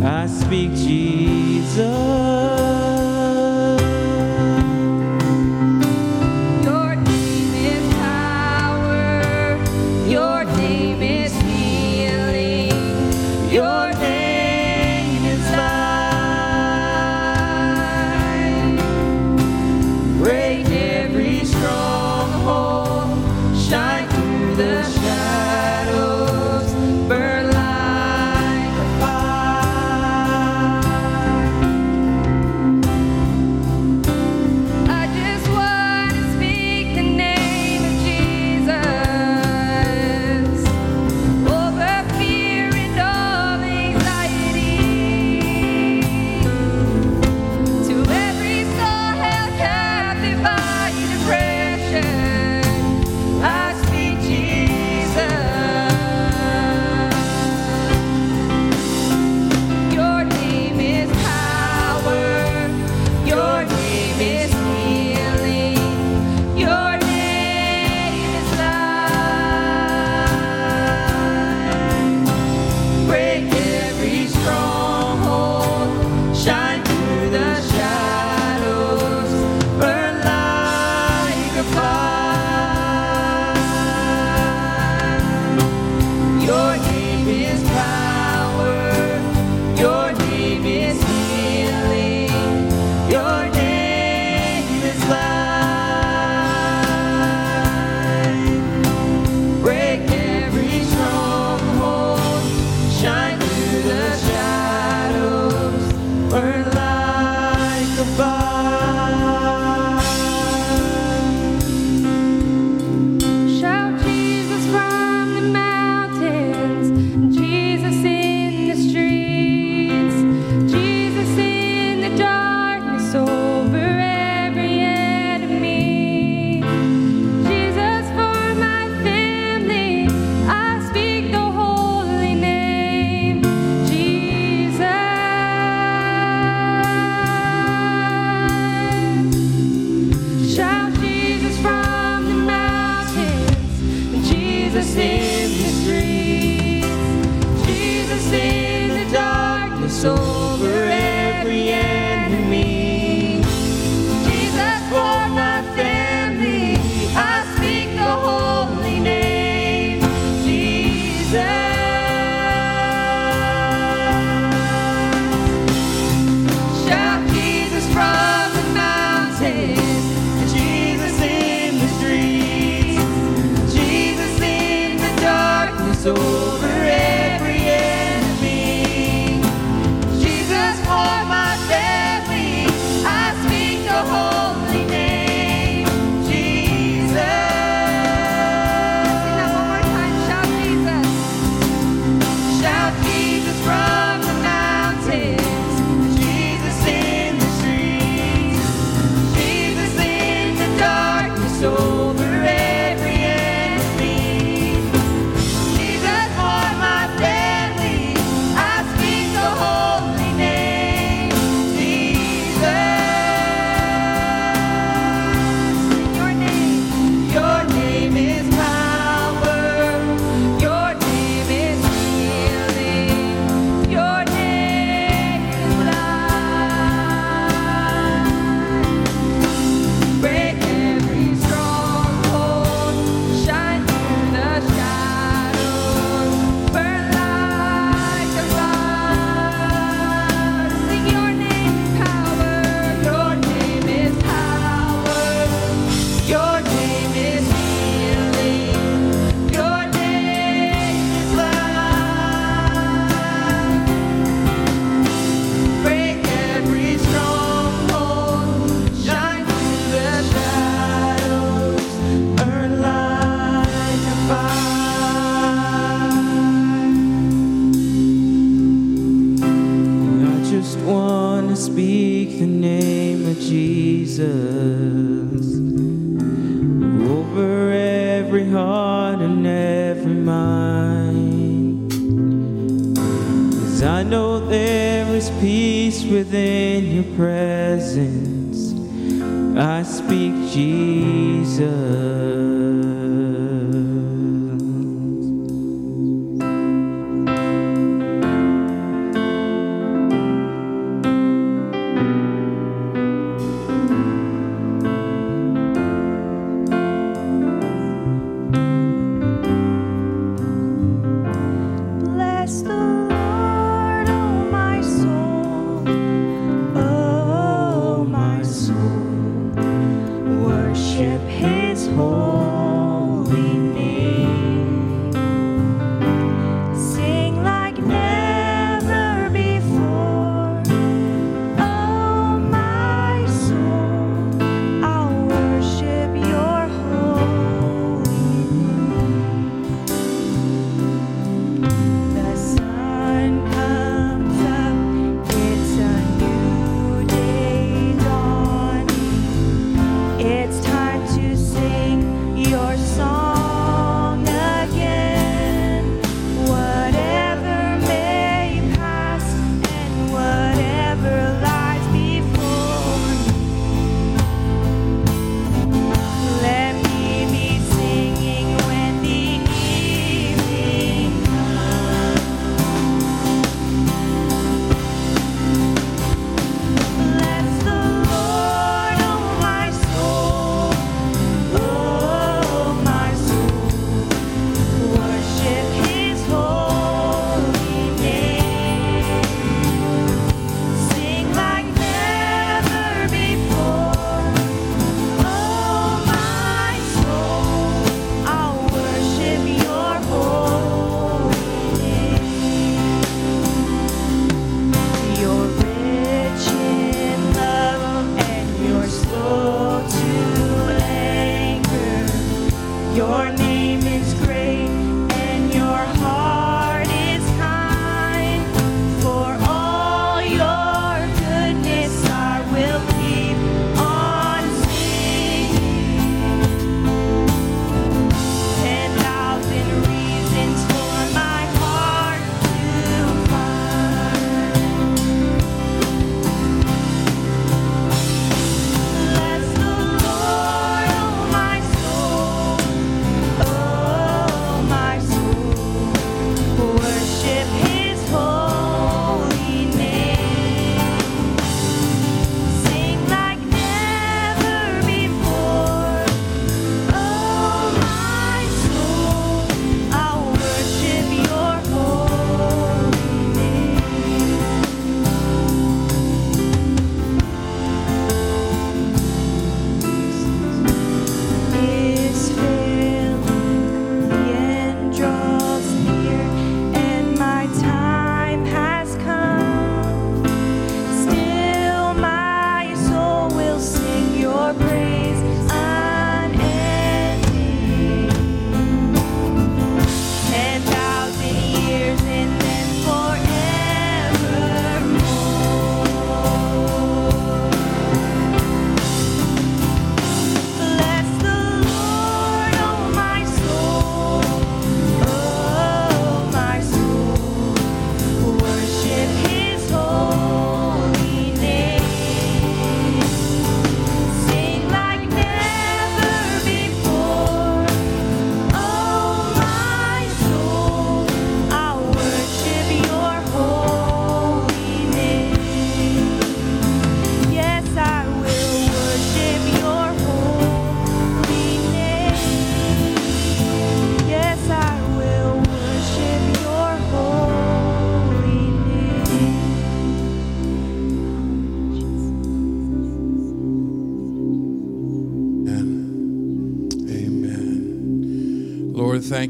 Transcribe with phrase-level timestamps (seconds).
[0.00, 2.17] I speak Jesus.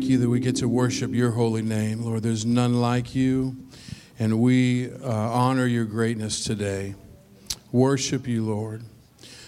[0.08, 2.02] you that we get to worship your holy name.
[2.02, 3.56] Lord, there's none like you,
[4.18, 6.94] and we uh, honor your greatness today.
[7.72, 8.82] Worship you, Lord.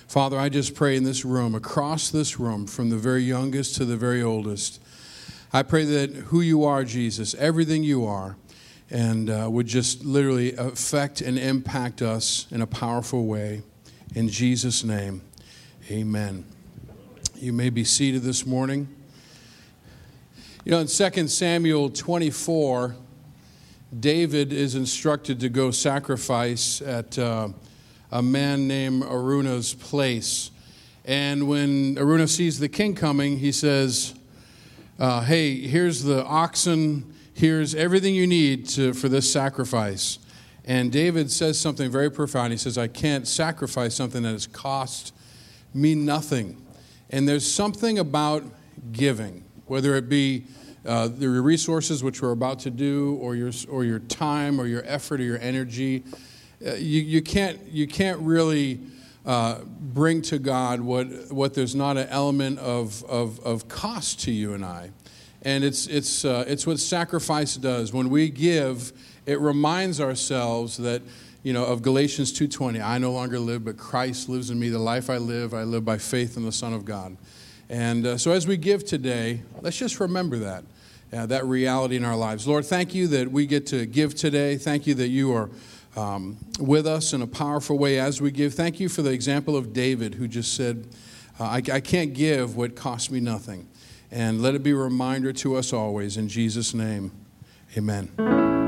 [0.06, 3.84] Father, I just pray in this room, across this room, from the very youngest to
[3.84, 4.80] the very oldest,
[5.52, 8.36] I pray that who you are, Jesus, everything you are,
[8.88, 13.62] and uh, would just literally affect and impact us in a powerful way.
[14.14, 15.22] In Jesus' name,
[15.90, 16.44] amen.
[17.36, 18.88] You may be seated this morning.
[20.62, 22.94] You know, in 2 Samuel 24,
[23.98, 27.48] David is instructed to go sacrifice at uh,
[28.12, 30.50] a man named Araunah's place.
[31.06, 34.14] And when Aruna sees the king coming, he says,
[34.98, 40.18] uh, Hey, here's the oxen, here's everything you need to, for this sacrifice.
[40.66, 42.52] And David says something very profound.
[42.52, 45.14] He says, I can't sacrifice something that has cost
[45.72, 46.62] me nothing.
[47.08, 48.44] And there's something about
[48.92, 50.42] giving, whether it be
[50.84, 54.82] uh, the resources which we're about to do, or your, or your time, or your
[54.84, 56.02] effort, or your energy.
[56.66, 58.80] Uh, you, you, can't, you can't really
[59.24, 64.32] uh, bring to God what, what there's not an element of, of, of cost to
[64.32, 64.90] you and I.
[65.42, 67.92] And it's, it's, uh, it's what sacrifice does.
[67.92, 68.92] When we give,
[69.24, 71.00] it reminds ourselves that
[71.42, 74.78] you know of galatians 2.20 i no longer live but christ lives in me the
[74.78, 77.16] life i live i live by faith in the son of god
[77.70, 80.64] and uh, so as we give today let's just remember that
[81.12, 82.46] uh, that reality in our lives.
[82.46, 84.56] Lord thank you that we get to give today.
[84.56, 85.50] Thank you that you are
[85.96, 88.54] um, with us in a powerful way as we give.
[88.54, 90.86] Thank you for the example of david who just said
[91.38, 93.66] uh, I, I can't give what costs me nothing.
[94.12, 96.16] And let it be a reminder to us always.
[96.16, 97.12] In jesus name
[97.76, 98.59] amen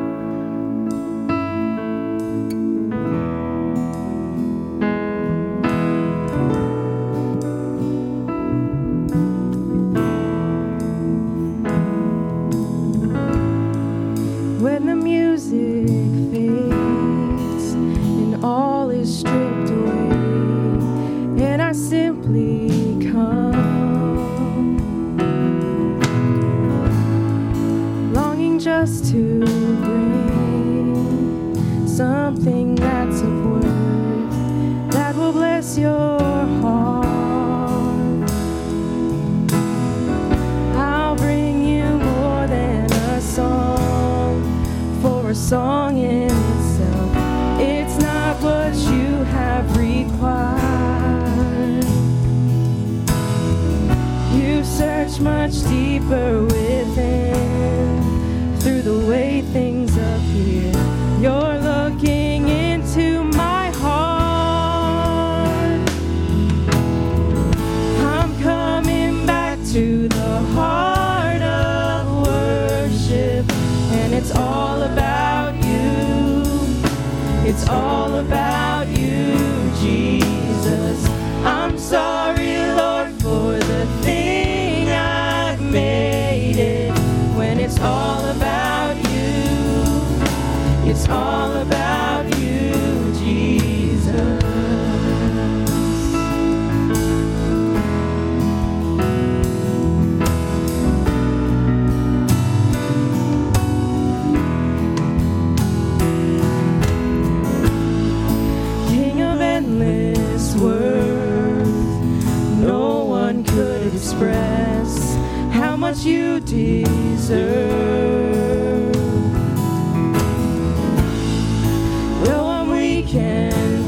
[123.12, 123.82] can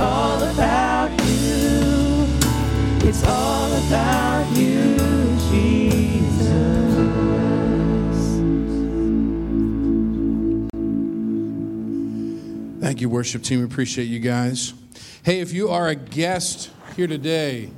[0.00, 2.26] It's all about you.
[3.06, 4.96] It's all about you,
[5.50, 6.40] Jesus.
[12.80, 13.62] Thank you, worship team.
[13.62, 14.72] Appreciate you guys.
[15.22, 17.68] Hey, if you are a guest here today,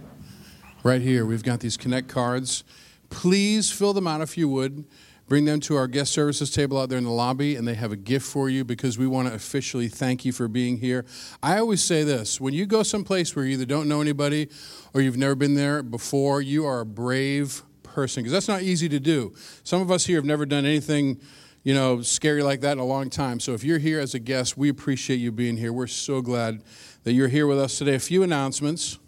[0.84, 2.62] right here, we've got these Connect cards.
[3.10, 4.84] Please fill them out if you would.
[5.28, 7.92] Bring them to our guest services table out there in the lobby, and they have
[7.92, 11.04] a gift for you because we want to officially thank you for being here.
[11.42, 14.48] I always say this when you go someplace where you either don't know anybody
[14.94, 18.88] or you've never been there before, you are a brave person because that's not easy
[18.88, 19.32] to do.
[19.64, 21.20] Some of us here have never done anything
[21.62, 23.38] you know, scary like that in a long time.
[23.38, 25.72] So if you're here as a guest, we appreciate you being here.
[25.72, 26.62] We're so glad
[27.04, 27.94] that you're here with us today.
[27.94, 28.98] A few announcements.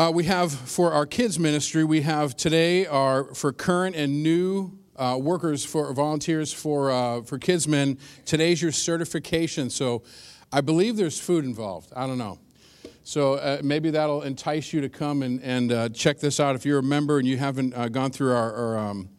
[0.00, 4.72] Uh, we have for our kids ministry, we have today our for current and new
[4.96, 7.98] uh, workers for volunteers for uh, for KidsMin.
[8.24, 9.68] Today's your certification.
[9.68, 10.02] So
[10.50, 11.92] I believe there's food involved.
[11.94, 12.38] I don't know.
[13.04, 16.56] So uh, maybe that'll entice you to come and, and uh, check this out.
[16.56, 19.10] If you're a member and you haven't uh, gone through our, our um,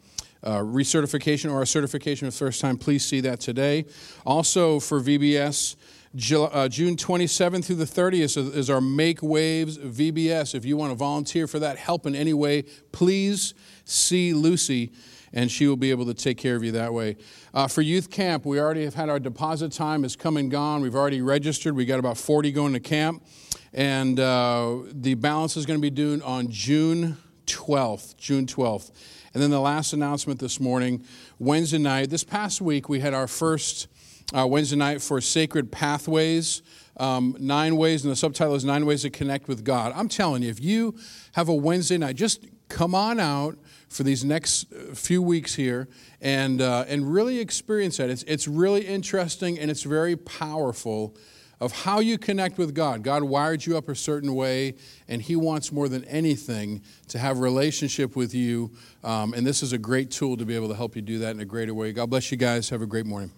[0.41, 3.86] uh, recertification or a certification for the first time, please see that today.
[4.26, 5.76] Also for VBS,
[6.13, 10.54] uh, June 27th through the 30th is our Make Waves VBS.
[10.54, 13.54] If you want to volunteer for that, help in any way, please
[13.86, 14.91] see Lucy
[15.34, 17.15] and she will be able to take care of you that way.
[17.54, 20.82] Uh, for youth camp, we already have had our deposit time has come and gone.
[20.82, 21.74] We've already registered.
[21.74, 23.26] We got about 40 going to camp,
[23.71, 28.17] and uh, the balance is going to be due on June 12th.
[28.17, 28.91] June 12th.
[29.34, 31.06] And then the last announcement this morning,
[31.39, 32.10] Wednesday night.
[32.10, 33.88] This past week, we had our first
[34.36, 36.62] uh, Wednesday night for Sacred Pathways.
[36.98, 39.94] Um, nine ways, and the subtitle is Nine Ways to Connect with God.
[39.96, 40.96] I'm telling you, if you
[41.34, 43.58] have a Wednesday night, just come on out
[43.89, 45.88] for these next uh, few weeks here
[46.22, 48.10] and, uh, and really experience that.
[48.10, 51.15] It's, it's really interesting and it's very powerful
[51.60, 53.04] of how you connect with God.
[53.04, 54.74] God wired you up a certain way,
[55.08, 58.72] and He wants more than anything to have relationship with you.
[59.04, 61.36] Um, and this is a great tool to be able to help you do that
[61.36, 61.94] in a greater way.
[61.94, 62.70] God bless you guys.
[62.70, 63.32] Have a great morning.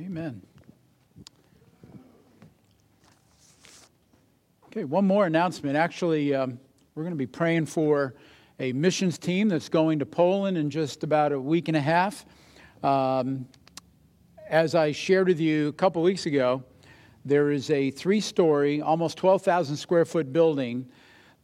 [0.00, 0.40] Amen.
[4.68, 5.76] Okay, one more announcement.
[5.76, 6.58] Actually, um,
[6.94, 8.14] we're going to be praying for
[8.58, 12.24] a missions team that's going to Poland in just about a week and a half.
[12.82, 13.46] Um,
[14.48, 16.64] as I shared with you a couple weeks ago,
[17.26, 20.88] there is a three story, almost 12,000 square foot building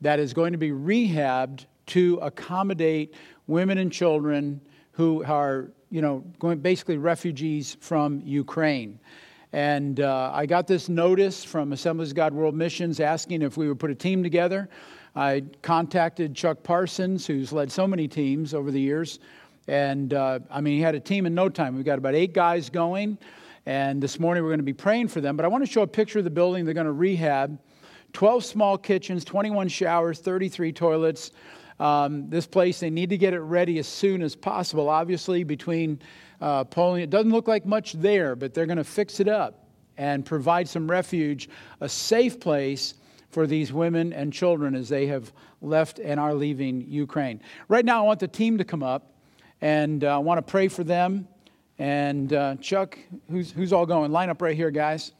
[0.00, 3.12] that is going to be rehabbed to accommodate
[3.46, 8.98] women and children who are you know, going basically refugees from Ukraine.
[9.52, 13.68] And uh, I got this notice from Assemblies of God World Missions asking if we
[13.68, 14.68] would put a team together.
[15.14, 19.18] I contacted Chuck Parsons, who's led so many teams over the years.
[19.68, 21.74] And uh, I mean, he had a team in no time.
[21.74, 23.18] We've got about eight guys going.
[23.64, 25.36] And this morning we're going to be praying for them.
[25.36, 27.58] But I want to show a picture of the building they're going to rehab
[28.12, 31.32] 12 small kitchens, 21 showers, 33 toilets.
[31.78, 34.88] Um, this place, they need to get it ready as soon as possible.
[34.88, 36.00] Obviously, between
[36.40, 39.66] uh, Poland, it doesn't look like much there, but they're going to fix it up
[39.98, 41.48] and provide some refuge,
[41.80, 42.94] a safe place
[43.30, 47.40] for these women and children as they have left and are leaving Ukraine.
[47.68, 49.12] Right now, I want the team to come up
[49.60, 51.28] and uh, I want to pray for them.
[51.78, 52.98] And uh, Chuck,
[53.30, 54.10] who's, who's all going?
[54.12, 55.12] Line up right here, guys.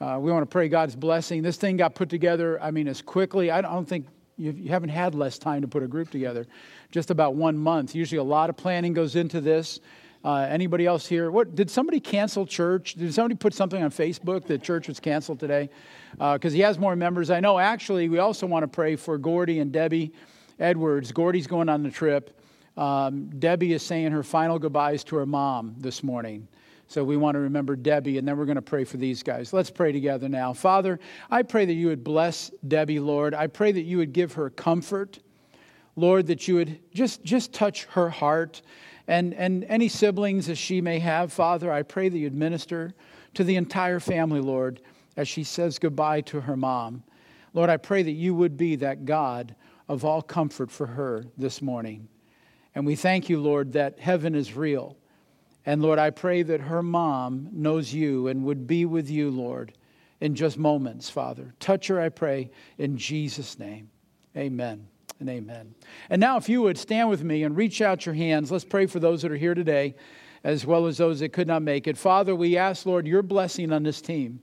[0.00, 1.42] Uh, we want to pray God's blessing.
[1.42, 3.50] This thing got put together, I mean, as quickly.
[3.50, 4.06] I don't think
[4.38, 6.46] you, you haven't had less time to put a group together,
[6.90, 7.94] just about one month.
[7.94, 9.80] Usually, a lot of planning goes into this.
[10.24, 11.30] Uh, anybody else here?
[11.30, 12.94] What did somebody cancel church?
[12.94, 15.70] Did somebody put something on Facebook that church was canceled today?
[16.12, 17.30] Because uh, he has more members.
[17.30, 17.58] I know.
[17.58, 20.12] Actually, we also want to pray for Gordy and Debbie
[20.58, 21.12] Edwards.
[21.12, 22.36] Gordy's going on the trip.
[22.76, 26.48] Um, Debbie is saying her final goodbyes to her mom this morning.
[26.88, 29.52] So we want to remember Debbie, and then we're going to pray for these guys.
[29.52, 30.54] Let's pray together now.
[30.54, 30.98] Father,
[31.30, 33.34] I pray that you would bless Debbie, Lord.
[33.34, 35.18] I pray that you would give her comfort.
[35.96, 38.62] Lord, that you would just, just touch her heart
[39.08, 42.94] and, and any siblings as she may have, Father, I pray that you'd minister
[43.34, 44.82] to the entire family, Lord,
[45.16, 47.02] as she says goodbye to her mom.
[47.54, 49.56] Lord, I pray that you would be that God
[49.88, 52.08] of all comfort for her this morning.
[52.74, 54.96] And we thank you, Lord, that heaven is real
[55.68, 59.74] and Lord, I pray that her mom knows you and would be with you, Lord,
[60.18, 61.52] in just moments, Father.
[61.60, 63.90] Touch her, I pray, in Jesus' name.
[64.34, 64.88] Amen
[65.20, 65.74] and amen.
[66.08, 68.86] And now, if you would stand with me and reach out your hands, let's pray
[68.86, 69.94] for those that are here today,
[70.42, 71.98] as well as those that could not make it.
[71.98, 74.40] Father, we ask, Lord, your blessing on this team.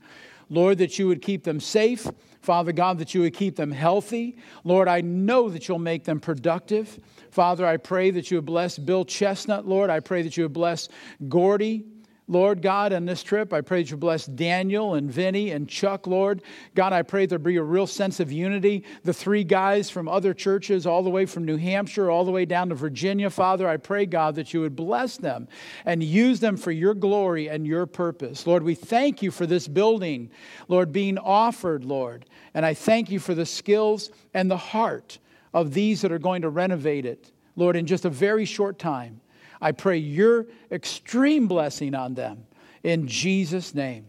[0.52, 2.06] Lord, that you would keep them safe.
[2.46, 4.38] Father God, that you would keep them healthy.
[4.64, 7.00] Lord, I know that you'll make them productive.
[7.32, 9.90] Father, I pray that you would bless Bill Chestnut, Lord.
[9.90, 10.88] I pray that you would bless
[11.28, 11.84] Gordy.
[12.28, 16.08] Lord God, on this trip, I pray that you bless Daniel and Vinny and Chuck,
[16.08, 16.42] Lord.
[16.74, 18.84] God, I pray there be a real sense of unity.
[19.04, 22.46] The three guys from other churches, all the way from New Hampshire, all the way
[22.46, 25.48] down to Virginia, Father, I pray, God, that you would bless them
[25.86, 28.48] and use them for your glory and your purpose.
[28.48, 30.32] Lord, we thank you for this building,
[30.68, 32.26] Lord, being offered, Lord.
[32.56, 35.20] And I thank you for the skills and the heart
[35.54, 39.22] of these that are going to renovate it, Lord, in just a very short time.
[39.62, 42.46] I pray your extreme blessing on them
[42.84, 44.06] in Jesus' name.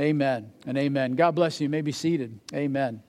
[0.00, 1.12] Amen and amen.
[1.12, 1.64] God bless you.
[1.64, 2.38] you may be seated.
[2.54, 3.02] Amen.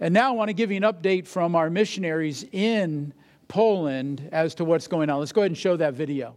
[0.00, 3.12] And now I want to give you an update from our missionaries in
[3.48, 5.18] Poland as to what's going on.
[5.18, 6.36] Let's go ahead and show that video.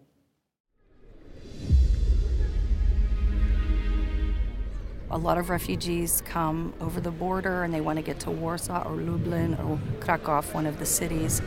[5.11, 8.83] A lot of refugees come over the border and they want to get to Warsaw
[8.87, 11.39] or Lublin or Krakow, one of the cities.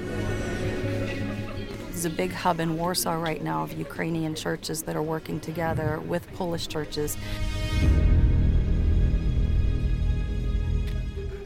[1.96, 5.98] There's a big hub in Warsaw right now of Ukrainian churches that are working together
[6.00, 7.16] with Polish churches.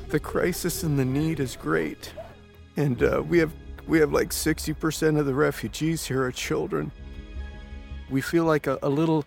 [0.09, 2.13] The crisis and the need is great,
[2.77, 3.53] and uh, we have
[3.87, 6.91] we have like 60% of the refugees here are children.
[8.11, 9.25] We feel like a, a little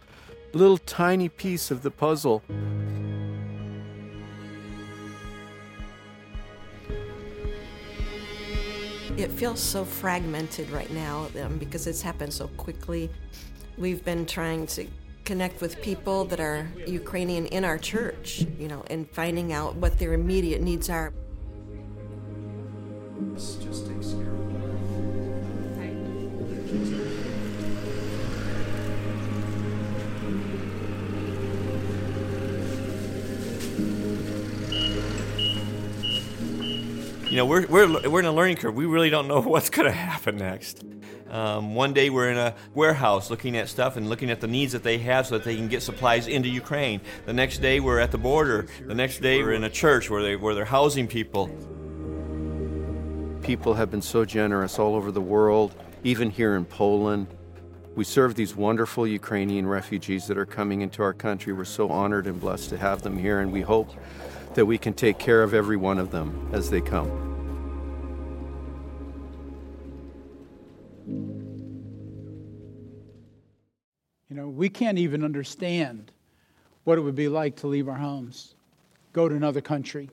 [0.52, 2.44] little tiny piece of the puzzle.
[9.16, 13.12] It feels so fragmented right now um, because it's happened so quickly.
[13.78, 14.88] We've been trying to
[15.24, 20.00] connect with people that are Ukrainian in our church, you know, and finding out what
[20.00, 21.14] their immediate needs are.
[37.34, 38.76] You know, we're, we're, we're in a learning curve.
[38.76, 40.84] We really don't know what's going to happen next.
[41.32, 44.74] Um, one day we're in a warehouse looking at stuff and looking at the needs
[44.74, 47.02] that they have so that they can get supplies into Ukraine.
[47.26, 48.68] The next day we're at the border.
[48.86, 51.48] The next day we're in a church where, they, where they're housing people.
[53.42, 57.26] People have been so generous all over the world, even here in Poland.
[57.96, 61.52] We serve these wonderful Ukrainian refugees that are coming into our country.
[61.52, 63.90] We're so honored and blessed to have them here, and we hope
[64.56, 67.10] that we can take care of every one of them as they come.
[74.30, 76.12] You know, we can't even understand
[76.84, 78.56] what it would be like to leave our homes,
[79.14, 80.10] go to another country,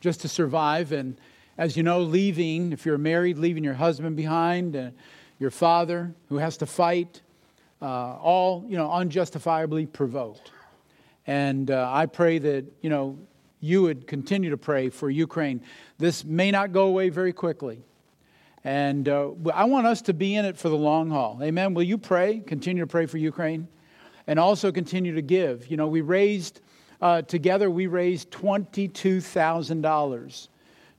[0.00, 0.92] just to survive.
[0.92, 1.18] And
[1.56, 4.90] as you know, leaving, if you're married, leaving your husband behind, uh,
[5.38, 7.22] your father who has to fight,
[7.80, 10.52] uh, all, you know, unjustifiably provoked.
[11.26, 13.18] And uh, I pray that, you know,
[13.60, 15.60] you would continue to pray for Ukraine.
[15.98, 17.82] This may not go away very quickly.
[18.64, 21.38] And uh, I want us to be in it for the long haul.
[21.42, 21.74] Amen.
[21.74, 22.40] Will you pray?
[22.40, 23.66] Continue to pray for Ukraine
[24.26, 25.68] and also continue to give.
[25.68, 26.60] You know, we raised,
[27.00, 30.48] uh, together, we raised $22,000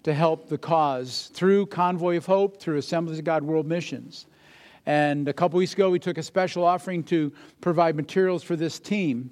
[0.02, 4.26] to help the cause through Convoy of Hope, through Assemblies of God World Missions.
[4.86, 8.80] And a couple weeks ago, we took a special offering to provide materials for this
[8.80, 9.30] team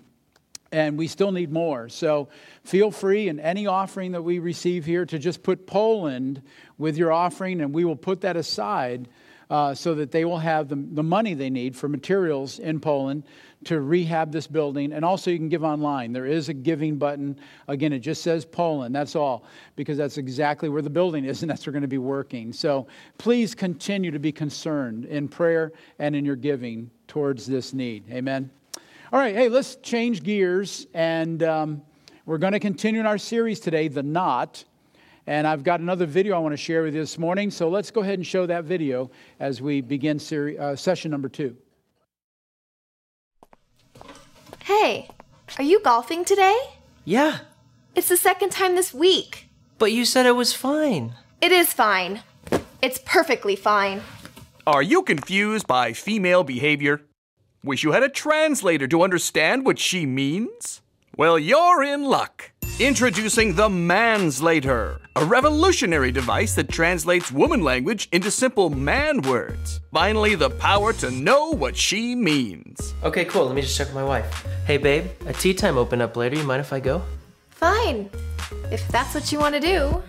[0.72, 1.90] and we still need more.
[1.90, 2.30] So
[2.64, 6.42] feel free in any offering that we receive here to just put Poland
[6.78, 9.08] with your offering, and we will put that aside
[9.50, 13.24] uh, so that they will have the, the money they need for materials in Poland
[13.64, 14.92] to rehab this building.
[14.92, 16.12] And also, you can give online.
[16.12, 17.40] There is a giving button.
[17.68, 18.94] Again, it just says Poland.
[18.94, 21.88] That's all, because that's exactly where the building is, and that's where we're going to
[21.88, 22.54] be working.
[22.54, 28.04] So please continue to be concerned in prayer and in your giving towards this need.
[28.12, 28.52] Amen.
[29.12, 31.82] All right, hey, let's change gears, and um,
[32.26, 34.66] we're going to continue in our series today, The Knot.
[35.26, 37.90] And I've got another video I want to share with you this morning, so let's
[37.92, 41.56] go ahead and show that video as we begin seri- uh, session number two.
[44.64, 45.10] Hey,
[45.58, 46.58] are you golfing today?
[47.06, 47.40] Yeah,
[47.96, 49.50] It's the second time this week.
[49.80, 51.14] but you said it was fine.
[51.42, 52.22] It is fine.
[52.82, 54.02] It's perfectly fine.
[54.66, 57.02] Are you confused by female behavior?
[57.68, 60.82] Wish you had a translator to understand what she means?
[61.18, 62.52] Well, you're in luck.
[62.80, 69.82] Introducing the Manslater, a revolutionary device that translates woman language into simple man words.
[69.92, 72.94] Finally, the power to know what she means.
[73.04, 73.48] Okay, cool.
[73.48, 74.48] Let me just check with my wife.
[74.66, 76.38] Hey, babe, a tee time open up later.
[76.38, 77.02] You mind if I go?
[77.50, 78.10] Fine.
[78.72, 80.02] If that's what you want to do.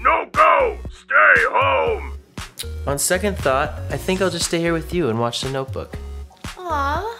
[0.00, 0.78] No go!
[0.92, 2.13] Stay home!
[2.86, 5.94] On second thought, I think I'll just stay here with you and watch The Notebook.
[6.58, 7.18] Aw,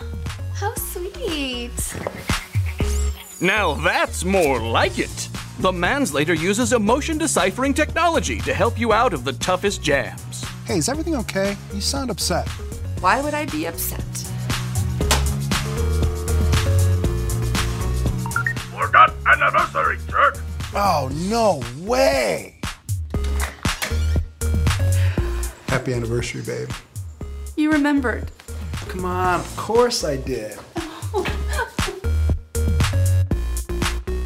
[0.55, 1.70] how sweet.
[3.40, 5.29] Now that's more like it.
[5.61, 10.44] The Manslater uses emotion deciphering technology to help you out of the toughest jams.
[10.66, 11.57] Hey, is everything okay?
[11.72, 12.48] You sound upset.
[13.00, 14.00] why would I be upset?
[18.72, 20.38] Forgot anniversary, jerk!
[20.74, 22.54] Oh, no way!
[25.75, 26.71] Happy anniversary, babe.
[27.57, 28.31] You remembered.
[28.87, 30.53] Come on, of course I did.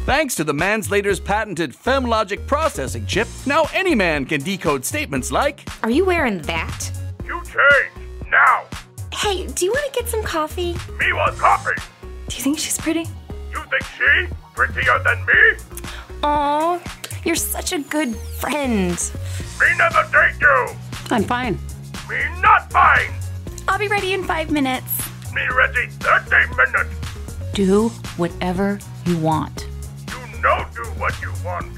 [0.05, 5.67] Thanks to the Manslater's patented FemLogic processing chip, now any man can decode statements like
[5.81, 6.91] Are you wearing that?
[7.25, 8.65] You change, now!
[9.11, 10.75] Hey, do you want to get some coffee?
[10.99, 11.81] Me want coffee!
[12.27, 13.07] Do you think she's pretty?
[13.51, 15.89] You think she prettier than me?
[16.21, 16.79] Aw,
[17.23, 18.91] you're such a good friend.
[19.59, 20.88] Me never date you!
[21.11, 21.57] I'm fine.
[22.07, 23.11] Me not fine!
[23.67, 24.85] I'll be ready in five minutes.
[25.33, 26.95] Me ready 30 minutes!
[27.53, 29.67] Do whatever you want.
[30.09, 31.71] You know do what you want.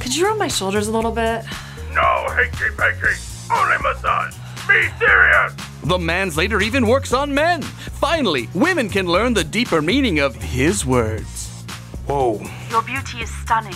[0.00, 1.44] Could you rub my shoulders a little bit?
[1.92, 3.14] No hanky panky,
[3.52, 4.34] only massage.
[4.68, 5.54] Be serious!
[5.82, 7.62] The Manslater even works on men.
[7.62, 11.64] Finally, women can learn the deeper meaning of his words.
[12.06, 12.40] Whoa.
[12.70, 13.74] Your beauty is stunning.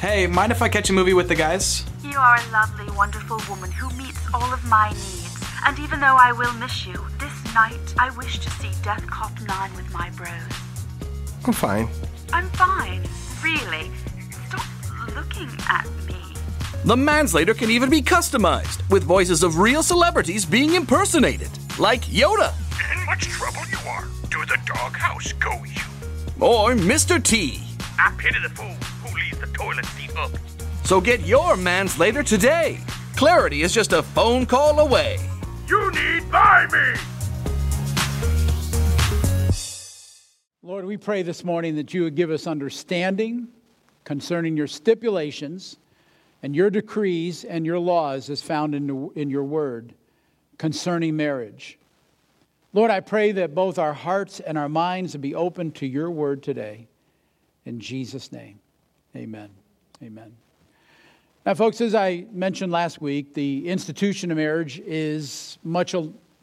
[0.00, 1.82] Hey, mind if I catch a movie with the guys?
[2.04, 5.42] You are a lovely, wonderful woman who meets all of my needs.
[5.64, 9.32] And even though I will miss you, this night I wish to see Death Cop
[9.40, 10.28] 9 with my bros.
[11.46, 11.88] I'm fine.
[12.30, 13.04] I'm fine,
[13.42, 13.90] really.
[14.48, 14.66] Stop
[15.14, 16.36] looking at me.
[16.84, 22.52] The Manslater can even be customized, with voices of real celebrities being impersonated, like Yoda.
[22.92, 24.04] In much trouble you are.
[24.30, 25.80] To the doghouse go you.
[26.38, 27.22] Or Mr.
[27.22, 27.62] T.
[27.98, 28.76] I pity the fool
[29.16, 30.30] who leaves the toilet seat up.
[30.84, 32.78] So get your Manslater today.
[33.16, 35.18] Clarity is just a phone call away.
[35.68, 37.00] You need buy me!
[40.62, 43.48] Lord, we pray this morning that you would give us understanding
[44.04, 45.76] concerning your stipulations
[46.42, 49.94] and your decrees and your laws as found in, the, in your word
[50.58, 51.78] concerning marriage.
[52.72, 56.10] Lord, I pray that both our hearts and our minds would be open to your
[56.10, 56.88] word today.
[57.64, 58.60] In Jesus' name,
[59.16, 59.50] amen.
[60.02, 60.36] Amen.
[61.44, 65.94] Now, folks, as I mentioned last week, the institution of marriage is much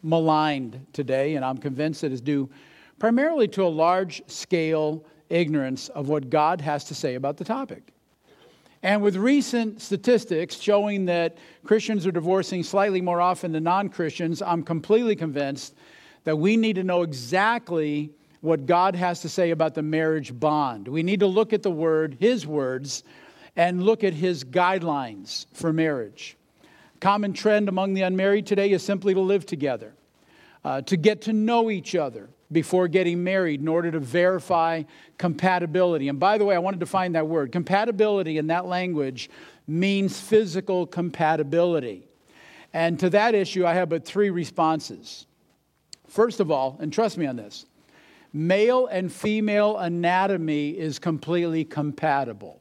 [0.02, 2.50] maligned today, and I'm convinced it is due
[3.00, 7.94] primarily to a large scale ignorance of what God has to say about the topic.
[8.82, 14.42] And with recent statistics showing that Christians are divorcing slightly more often than non Christians,
[14.42, 15.76] I'm completely convinced
[16.24, 18.12] that we need to know exactly
[18.44, 20.90] what God has to say about the marriage bond.
[20.90, 23.06] We need to look at the word, His words,
[23.56, 26.36] and look at His guidelines for marriage.
[27.00, 29.94] Common trend among the unmarried today is simply to live together,
[30.66, 34.84] uh, to get to know each other before getting married in order to verify
[35.18, 36.10] compatibility.
[36.10, 37.54] And by the way, I want to define that word.
[37.54, 39.30] Compatibility in that language
[39.68, 42.04] means physical compatibility.
[42.74, 45.28] And to that issue, I have but three responses.
[46.10, 47.68] First of all, and trust me on this,
[48.34, 52.60] male and female anatomy is completely compatible.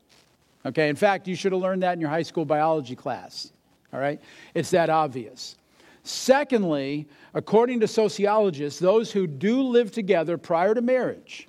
[0.65, 3.53] Okay, in fact, you should have learned that in your high school biology class.
[3.93, 4.21] All right,
[4.55, 5.57] it's that obvious.
[6.05, 11.49] Secondly, according to sociologists, those who do live together prior to marriage,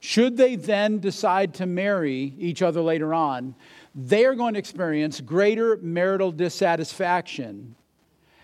[0.00, 3.54] should they then decide to marry each other later on,
[3.94, 7.74] they are going to experience greater marital dissatisfaction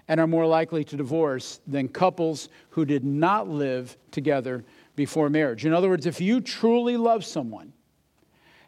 [0.09, 4.65] and are more likely to divorce than couples who did not live together
[4.97, 5.67] before marriage.
[5.67, 7.73] In other words, if you truly love someone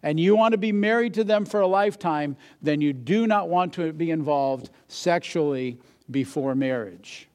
[0.03, 3.49] and you want to be married to them for a lifetime, then you do not
[3.49, 5.79] want to be involved sexually
[6.11, 7.29] before marriage.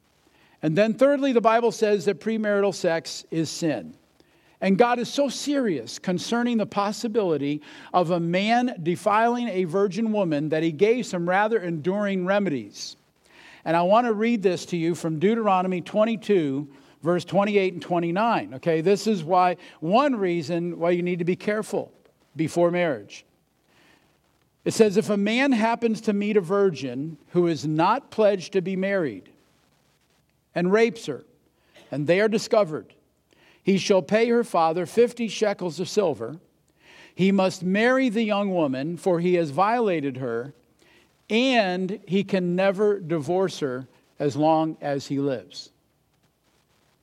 [0.61, 3.95] And then, thirdly, the Bible says that premarital sex is sin.
[4.61, 7.61] And God is so serious concerning the possibility
[7.93, 12.95] of a man defiling a virgin woman that he gave some rather enduring remedies.
[13.65, 16.67] And I want to read this to you from Deuteronomy 22,
[17.01, 18.53] verse 28 and 29.
[18.55, 21.91] Okay, this is why, one reason why you need to be careful
[22.35, 23.25] before marriage.
[24.63, 28.61] It says, If a man happens to meet a virgin who is not pledged to
[28.61, 29.29] be married
[30.53, 31.23] and rapes her,
[31.89, 32.93] and they are discovered,
[33.63, 36.37] he shall pay her father 50 shekels of silver.
[37.13, 40.53] He must marry the young woman, for he has violated her,
[41.29, 43.87] and he can never divorce her
[44.19, 45.70] as long as he lives.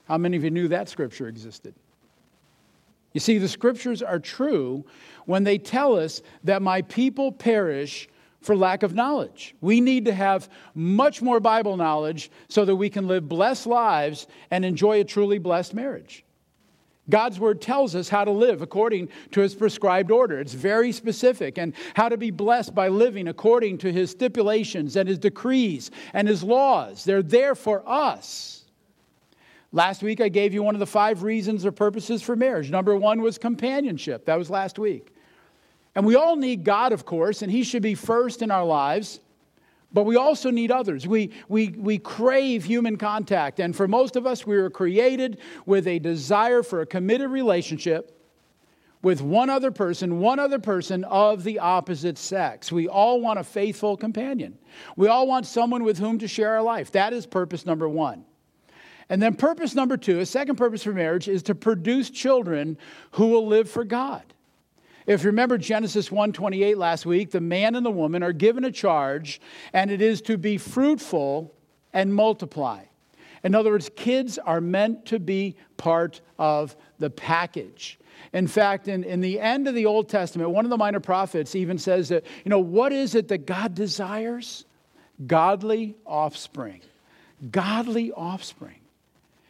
[0.09, 1.75] How many of you knew that scripture existed?
[3.13, 4.85] You see, the scriptures are true
[5.27, 8.09] when they tell us that my people perish
[8.41, 9.55] for lack of knowledge.
[9.61, 14.27] We need to have much more Bible knowledge so that we can live blessed lives
[14.51, 16.25] and enjoy a truly blessed marriage.
[17.11, 20.41] God's word tells us how to live according to his prescribed order.
[20.41, 25.09] It's very specific, and how to be blessed by living according to his stipulations and
[25.09, 27.05] his decrees and his laws.
[27.05, 28.58] They're there for us.
[29.71, 32.71] Last week, I gave you one of the five reasons or purposes for marriage.
[32.71, 34.25] Number one was companionship.
[34.25, 35.15] That was last week.
[35.95, 39.21] And we all need God, of course, and He should be first in our lives.
[39.93, 41.07] But we also need others.
[41.07, 43.59] We, we, we crave human contact.
[43.59, 48.15] And for most of us, we were created with a desire for a committed relationship
[49.03, 52.73] with one other person, one other person of the opposite sex.
[52.73, 54.59] We all want a faithful companion.
[54.97, 56.93] We all want someone with whom to share our life.
[56.93, 58.25] That is purpose number one.
[59.11, 62.77] And then purpose number two, a second purpose for marriage, is to produce children
[63.13, 64.23] who will live for God.
[65.07, 68.71] If you remember Genesis 1:28 last week, the man and the woman are given a
[68.71, 69.41] charge,
[69.73, 71.55] and it is to be fruitful
[71.95, 72.85] and multiply.
[73.43, 77.99] In other words, kids are meant to be part of the package.
[78.33, 81.55] In fact, in, in the end of the Old Testament, one of the minor prophets
[81.55, 84.65] even says that, you know, what is it that God desires?
[85.27, 86.83] Godly offspring.
[87.51, 88.78] Godly offspring.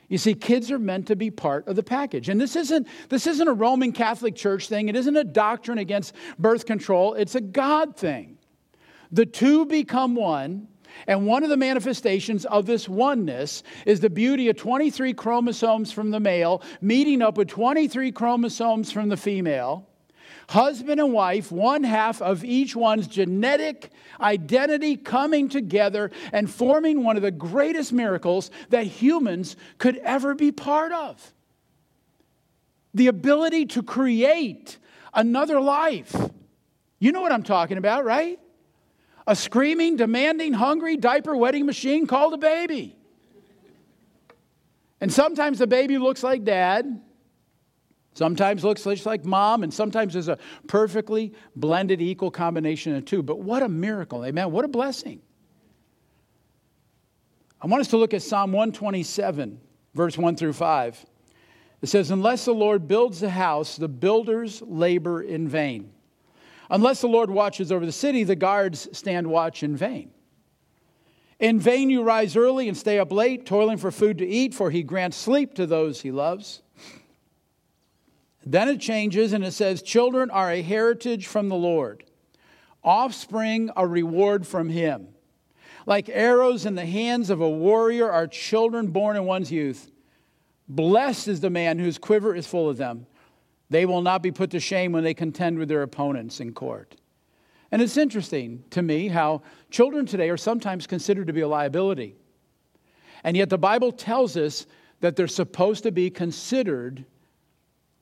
[0.09, 2.29] You see, kids are meant to be part of the package.
[2.29, 4.89] And this isn't, this isn't a Roman Catholic Church thing.
[4.89, 7.15] It isn't a doctrine against birth control.
[7.15, 8.39] It's a God thing.
[9.13, 10.69] The two become one.
[11.07, 16.11] And one of the manifestations of this oneness is the beauty of 23 chromosomes from
[16.11, 19.88] the male meeting up with 23 chromosomes from the female.
[20.49, 27.17] Husband and wife, one half of each one's genetic identity coming together and forming one
[27.17, 31.35] of the greatest miracles that humans could ever be part of.
[32.95, 34.79] The ability to create
[35.13, 36.17] another life.
[36.99, 38.41] You know what I'm talking about, right?
[39.27, 42.97] A screaming, demanding, hungry, diaper wetting machine called a baby.
[44.99, 47.03] And sometimes the baby looks like dad,
[48.19, 53.23] sometimes looks just like mom, and sometimes there's a perfectly blended, equal combination of two.
[53.23, 54.51] But what a miracle, amen?
[54.51, 55.23] What a blessing.
[57.63, 59.61] I want us to look at Psalm 127,
[59.95, 61.07] verse 1 through 5.
[61.81, 65.93] It says, Unless the Lord builds the house, the builders labor in vain.
[66.71, 70.11] Unless the Lord watches over the city, the guards stand watch in vain.
[71.39, 74.73] In vain you rise early and stay up late, toiling for food to eat, for
[74.73, 76.63] he grants sleep to those he loves.
[78.51, 82.03] Then it changes and it says, Children are a heritage from the Lord,
[82.83, 85.09] offspring a reward from him.
[85.85, 89.91] Like arrows in the hands of a warrior are children born in one's youth.
[90.67, 93.07] Blessed is the man whose quiver is full of them.
[93.69, 96.97] They will not be put to shame when they contend with their opponents in court.
[97.71, 102.17] And it's interesting to me how children today are sometimes considered to be a liability.
[103.25, 104.67] And yet the Bible tells us
[105.01, 107.05] that they're supposed to be considered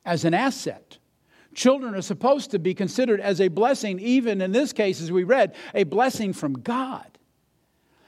[0.07, 0.97] as an asset.
[1.53, 5.23] Children are supposed to be considered as a blessing, even in this case, as we
[5.23, 7.17] read, a blessing from God.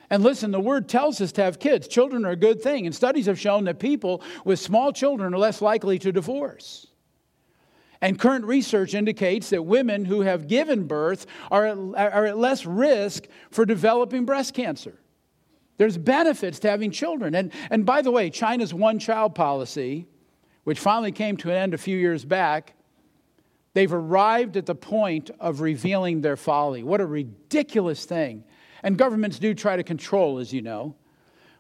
[0.10, 1.88] And listen, the word tells us to have kids.
[1.88, 5.38] Children are a good thing, and studies have shown that people with small children are
[5.38, 6.88] less likely to divorce.
[8.02, 12.66] And current research indicates that women who have given birth are at, are at less
[12.66, 15.00] risk for developing breast cancer.
[15.78, 17.36] There's benefits to having children.
[17.36, 20.08] And, and by the way, China's one child policy,
[20.64, 22.74] which finally came to an end a few years back,
[23.74, 26.84] they've arrived at the point of revealing their folly.
[26.84, 28.44] What a ridiculous thing.
[28.84, 30.96] And governments do try to control, as you know.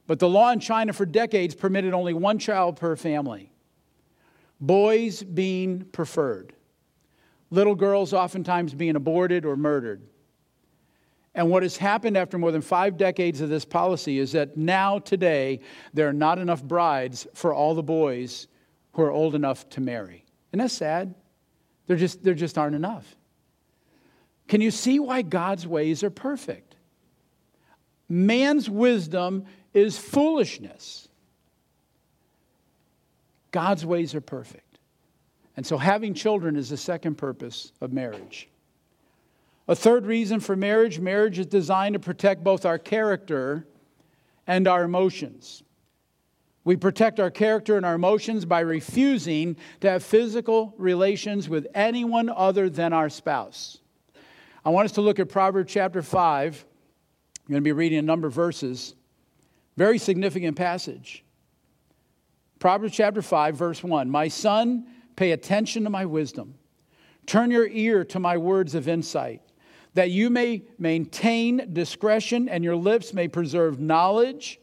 [0.07, 3.51] But the law in China for decades permitted only one child per family
[4.61, 6.53] boys being preferred,
[7.49, 10.01] little girls oftentimes being aborted or murdered.
[11.35, 14.99] And what has happened after more than five decades of this policy is that now,
[14.99, 15.61] today,
[15.93, 18.48] there are not enough brides for all the boys
[18.99, 20.25] who are old enough to marry.
[20.51, 21.15] Isn't that sad?
[21.87, 23.15] There just, there just aren't enough.
[24.49, 26.75] Can you see why God's ways are perfect?
[28.09, 31.07] Man's wisdom is foolishness.
[33.51, 34.79] God's ways are perfect.
[35.55, 38.49] And so having children is the second purpose of marriage.
[39.69, 43.65] A third reason for marriage marriage is designed to protect both our character
[44.45, 45.63] and our emotions.
[46.63, 52.29] We protect our character and our emotions by refusing to have physical relations with anyone
[52.29, 53.79] other than our spouse.
[54.65, 56.65] I want us to look at Proverbs chapter 5.
[57.39, 58.93] I'm going to be reading a number of verses.
[59.77, 61.23] Very significant passage.
[62.59, 64.85] Proverbs chapter 5, verse 1 My son,
[65.15, 66.55] pay attention to my wisdom.
[67.25, 69.41] Turn your ear to my words of insight,
[69.93, 74.59] that you may maintain discretion and your lips may preserve knowledge.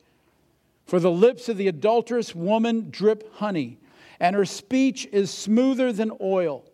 [0.87, 3.79] For the lips of the adulterous woman drip honey,
[4.21, 6.65] and her speech is smoother than oil.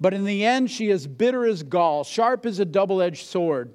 [0.00, 3.72] But in the end, she is bitter as gall, sharp as a double edged sword.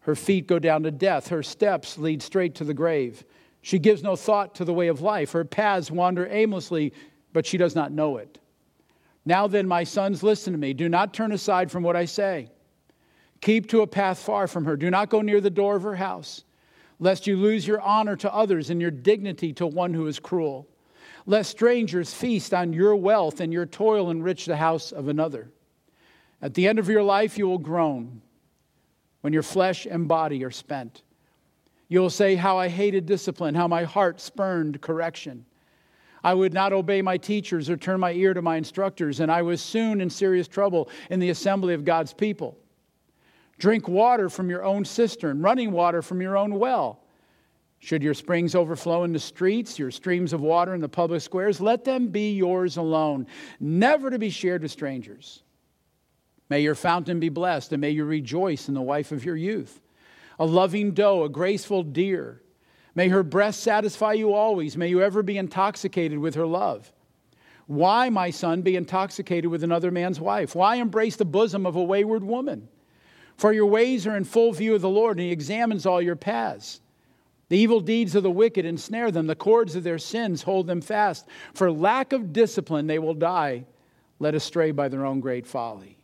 [0.00, 3.24] Her feet go down to death, her steps lead straight to the grave.
[3.62, 5.32] She gives no thought to the way of life.
[5.32, 6.92] Her paths wander aimlessly,
[7.32, 8.38] but she does not know it.
[9.24, 10.72] Now then, my sons, listen to me.
[10.72, 12.50] Do not turn aside from what I say.
[13.40, 14.76] Keep to a path far from her.
[14.76, 16.44] Do not go near the door of her house,
[16.98, 20.68] lest you lose your honor to others and your dignity to one who is cruel.
[21.26, 25.50] Lest strangers feast on your wealth and your toil enrich the house of another.
[26.40, 28.22] At the end of your life, you will groan
[29.20, 31.02] when your flesh and body are spent.
[31.88, 35.44] You will say, How I hated discipline, how my heart spurned correction.
[36.22, 39.42] I would not obey my teachers or turn my ear to my instructors, and I
[39.42, 42.58] was soon in serious trouble in the assembly of God's people.
[43.58, 47.00] Drink water from your own cistern, running water from your own well.
[47.80, 51.60] Should your springs overflow in the streets, your streams of water in the public squares,
[51.60, 53.26] let them be yours alone,
[53.60, 55.42] never to be shared with strangers.
[56.50, 59.80] May your fountain be blessed, and may you rejoice in the wife of your youth.
[60.38, 62.42] A loving doe, a graceful deer.
[62.94, 64.76] May her breast satisfy you always.
[64.76, 66.92] May you ever be intoxicated with her love.
[67.66, 70.54] Why, my son, be intoxicated with another man's wife?
[70.54, 72.68] Why embrace the bosom of a wayward woman?
[73.38, 76.16] For your ways are in full view of the Lord, and he examines all your
[76.16, 76.80] paths.
[77.48, 80.80] The evil deeds of the wicked ensnare them, the cords of their sins hold them
[80.80, 81.26] fast.
[81.54, 83.64] For lack of discipline, they will die,
[84.18, 85.98] led astray by their own great folly.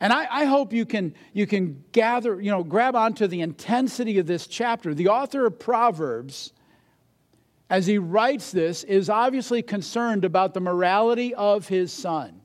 [0.00, 4.18] And I, I, hope you can, you can gather, you know, grab onto the intensity
[4.18, 4.94] of this chapter.
[4.94, 6.52] The author of Proverbs,
[7.68, 12.39] as he writes this, is obviously concerned about the morality of his son.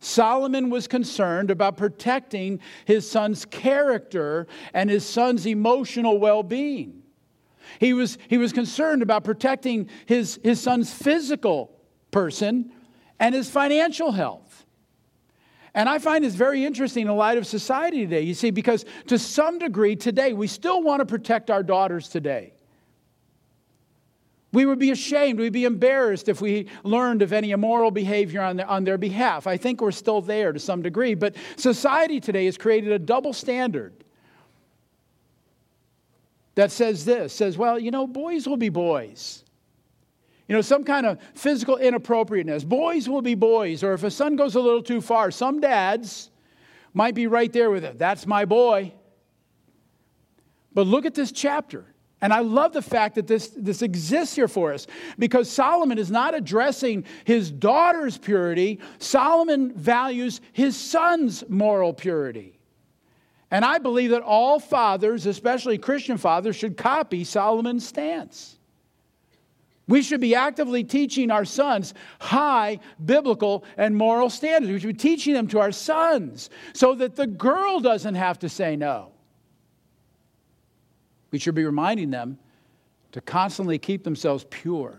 [0.00, 7.02] Solomon was concerned about protecting his son's character and his son's emotional well being.
[7.78, 11.78] He was, he was concerned about protecting his, his son's physical
[12.10, 12.72] person
[13.18, 14.66] and his financial health.
[15.74, 19.18] And I find this very interesting in light of society today, you see, because to
[19.18, 22.54] some degree today, we still want to protect our daughters today.
[24.52, 28.56] We would be ashamed, we'd be embarrassed if we learned of any immoral behavior on
[28.56, 29.46] their, on their behalf.
[29.46, 33.32] I think we're still there to some degree, but society today has created a double
[33.32, 33.92] standard
[36.56, 39.44] that says this says, well, you know, boys will be boys.
[40.48, 42.64] You know, some kind of physical inappropriateness.
[42.64, 46.28] Boys will be boys, or if a son goes a little too far, some dads
[46.92, 47.98] might be right there with it.
[48.00, 48.92] That's my boy.
[50.74, 51.89] But look at this chapter.
[52.22, 54.86] And I love the fact that this, this exists here for us
[55.18, 62.58] because Solomon is not addressing his daughter's purity, Solomon values his son's moral purity.
[63.50, 68.58] And I believe that all fathers, especially Christian fathers, should copy Solomon's stance.
[69.88, 74.72] We should be actively teaching our sons high biblical and moral standards.
[74.72, 78.48] We should be teaching them to our sons so that the girl doesn't have to
[78.48, 79.09] say no.
[81.30, 82.38] We should be reminding them
[83.12, 84.98] to constantly keep themselves pure,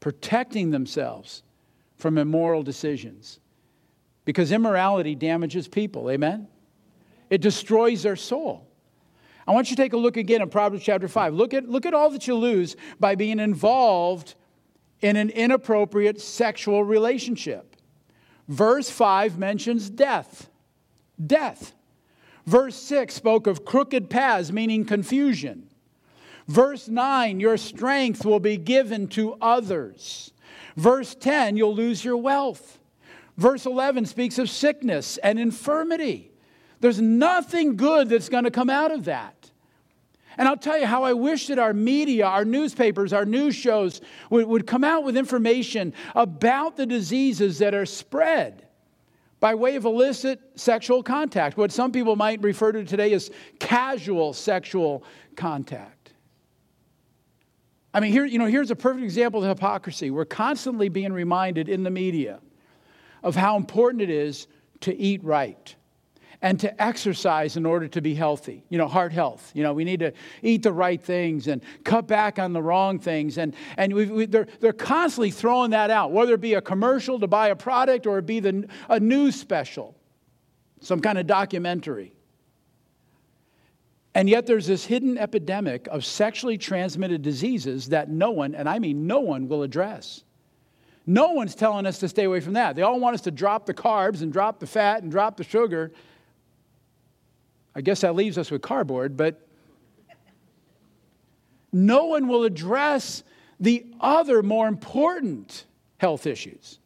[0.00, 1.42] protecting themselves
[1.96, 3.40] from immoral decisions.
[4.24, 6.48] Because immorality damages people, amen?
[7.30, 8.66] It destroys their soul.
[9.46, 11.34] I want you to take a look again at Proverbs chapter 5.
[11.34, 14.34] Look at, look at all that you lose by being involved
[15.00, 17.76] in an inappropriate sexual relationship.
[18.48, 20.48] Verse 5 mentions death.
[21.24, 21.72] Death.
[22.46, 25.68] Verse 6 spoke of crooked paths, meaning confusion.
[26.46, 30.32] Verse 9, your strength will be given to others.
[30.76, 32.78] Verse 10, you'll lose your wealth.
[33.36, 36.30] Verse 11 speaks of sickness and infirmity.
[36.80, 39.50] There's nothing good that's going to come out of that.
[40.38, 44.02] And I'll tell you how I wish that our media, our newspapers, our news shows
[44.30, 48.65] would, would come out with information about the diseases that are spread
[49.46, 53.30] by way of illicit sexual contact, what some people might refer to today as
[53.60, 55.04] casual sexual
[55.36, 56.14] contact.
[57.94, 60.10] I mean, here, you know, here's a perfect example of hypocrisy.
[60.10, 62.40] We're constantly being reminded in the media
[63.22, 64.48] of how important it is
[64.80, 65.76] to eat right
[66.42, 68.64] and to exercise in order to be healthy.
[68.68, 69.50] You know, heart health.
[69.54, 70.12] You know, we need to
[70.42, 73.38] eat the right things and cut back on the wrong things.
[73.38, 77.26] And, and we, they're, they're constantly throwing that out, whether it be a commercial to
[77.26, 79.96] buy a product or it be the, a news special,
[80.80, 82.12] some kind of documentary.
[84.14, 88.78] And yet there's this hidden epidemic of sexually transmitted diseases that no one, and I
[88.78, 90.24] mean no one, will address.
[91.06, 92.74] No one's telling us to stay away from that.
[92.74, 95.44] They all want us to drop the carbs and drop the fat and drop the
[95.44, 95.92] sugar
[97.76, 99.46] I guess that leaves us with cardboard, but
[101.74, 103.22] no one will address
[103.60, 105.66] the other more important
[105.98, 106.78] health issues.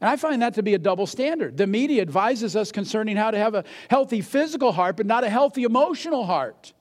[0.00, 1.58] And I find that to be a double standard.
[1.58, 5.28] The media advises us concerning how to have a healthy physical heart, but not a
[5.28, 6.72] healthy emotional heart.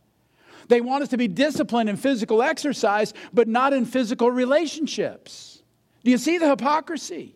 [0.70, 5.62] They want us to be disciplined in physical exercise, but not in physical relationships.
[6.06, 7.36] Do you see the hypocrisy?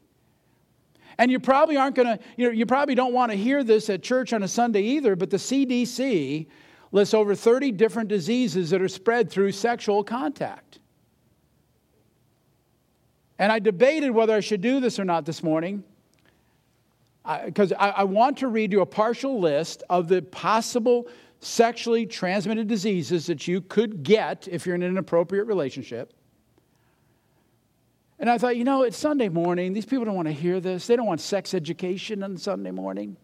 [1.18, 3.90] And you probably aren't going to, you, know, you probably don't want to hear this
[3.90, 6.48] at church on a Sunday either, but the CDC
[6.92, 10.80] lists over 30 different diseases that are spread through sexual contact.
[13.38, 15.84] And I debated whether I should do this or not this morning
[17.26, 21.08] uh, because I, I, I want to read you a partial list of the possible
[21.40, 26.14] sexually transmitted diseases that you could get if you're in an inappropriate relationship.
[28.18, 29.74] And I thought, you know, it's Sunday morning.
[29.74, 30.88] These people don't want to hear this.
[30.88, 33.18] They don't want sex education on Sunday morning.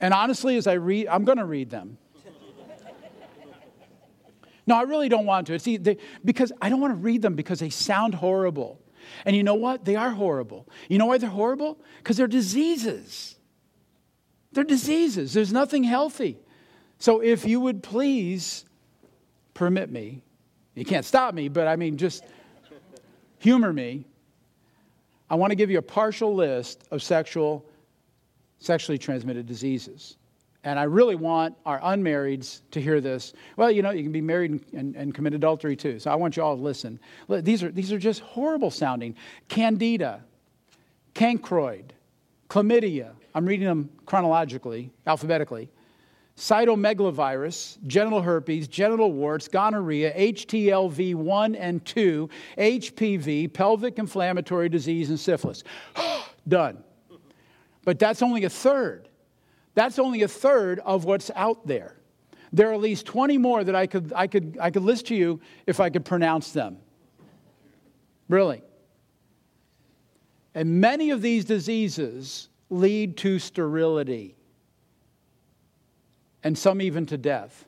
[0.00, 1.98] And honestly, as I read, I'm going to read them.
[4.66, 5.58] no, I really don't want to.
[5.58, 8.80] See, they, because I don't want to read them because they sound horrible.
[9.24, 9.84] And you know what?
[9.84, 10.68] They are horrible.
[10.88, 11.80] You know why they're horrible?
[11.98, 13.36] Because they're diseases.
[14.52, 15.32] They're diseases.
[15.32, 16.38] There's nothing healthy.
[16.98, 18.64] So if you would please
[19.54, 20.22] permit me,
[20.74, 22.24] you can't stop me, but I mean, just
[23.38, 24.04] humor me.
[25.28, 27.64] I want to give you a partial list of sexual,
[28.58, 30.16] sexually transmitted diseases.
[30.62, 33.32] And I really want our unmarrieds to hear this.
[33.56, 35.98] Well, you know, you can be married and, and, and, commit adultery too.
[35.98, 37.00] So I want you all to listen.
[37.28, 39.16] These are, these are just horrible sounding.
[39.48, 40.22] Candida,
[41.14, 41.94] chancroid,
[42.50, 43.12] chlamydia.
[43.34, 45.70] I'm reading them chronologically, alphabetically.
[46.40, 55.20] Cytomegalovirus, genital herpes, genital warts, gonorrhea, HTLV 1 and 2, HPV, pelvic inflammatory disease, and
[55.20, 55.64] syphilis.
[56.48, 56.82] Done.
[57.84, 59.10] But that's only a third.
[59.74, 61.96] That's only a third of what's out there.
[62.54, 65.14] There are at least 20 more that I could, I could, I could list to
[65.14, 66.78] you if I could pronounce them.
[68.30, 68.62] Really.
[70.54, 74.36] And many of these diseases lead to sterility,
[76.42, 77.66] and some even to death.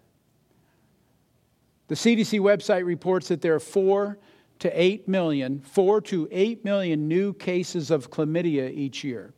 [1.89, 4.19] The CDC website reports that there are four
[4.61, 9.35] to eight million, four to eight million new cases of chlamydia each year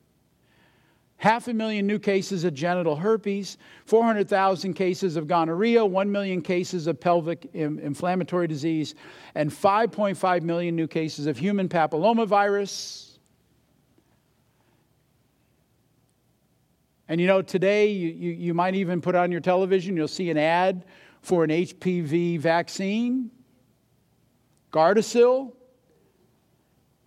[1.25, 3.57] half a million new cases of genital herpes,
[3.87, 8.95] 400,000 cases of gonorrhea, 1 million cases of pelvic inflammatory disease,
[9.35, 13.14] and 5.5 million new cases of human papillomavirus.
[17.09, 20.31] And you know, today you, you, you might even put on your television, you'll see
[20.31, 20.85] an ad
[21.21, 23.31] for an HPV vaccine,
[24.73, 25.53] Gardasil.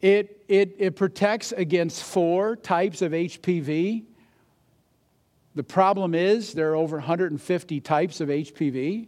[0.01, 4.05] It, it, it protects against four types of HPV.
[5.55, 9.07] The problem is there are over 150 types of HPV.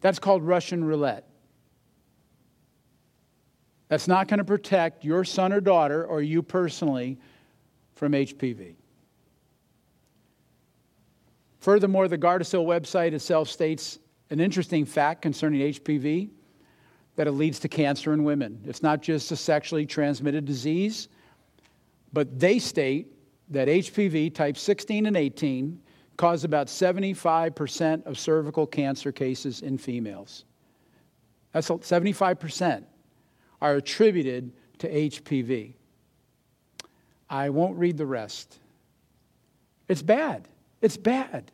[0.00, 1.28] That's called Russian roulette.
[3.88, 7.18] That's not going to protect your son or daughter or you personally
[7.94, 8.76] from HPV.
[11.66, 13.98] Furthermore, the Gardasil website itself states
[14.30, 16.30] an interesting fact concerning HPV
[17.16, 18.62] that it leads to cancer in women.
[18.64, 21.08] It's not just a sexually transmitted disease,
[22.12, 23.08] but they state
[23.48, 25.82] that HPV type 16 and 18
[26.16, 30.44] cause about 75% of cervical cancer cases in females.
[31.50, 32.84] That's 75%
[33.60, 35.72] are attributed to HPV.
[37.28, 38.60] I won't read the rest.
[39.88, 40.46] It's bad.
[40.80, 41.50] It's bad.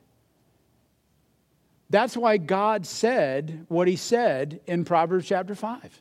[1.93, 6.01] That's why God said what he said in Proverbs chapter 5.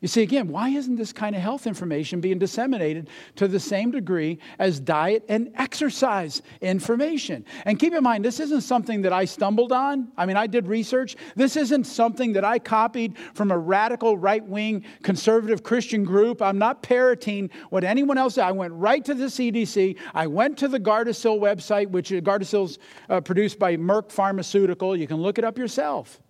[0.00, 3.90] You see, again, why isn't this kind of health information being disseminated to the same
[3.90, 7.44] degree as diet and exercise information?
[7.66, 10.10] And keep in mind, this isn't something that I stumbled on.
[10.16, 11.16] I mean, I did research.
[11.36, 16.40] This isn't something that I copied from a radical right wing conservative Christian group.
[16.40, 18.44] I'm not parroting what anyone else did.
[18.44, 19.98] I went right to the CDC.
[20.14, 22.78] I went to the Gardasil website, which Gardasil's
[23.10, 24.96] uh, produced by Merck Pharmaceutical.
[24.96, 26.20] You can look it up yourself.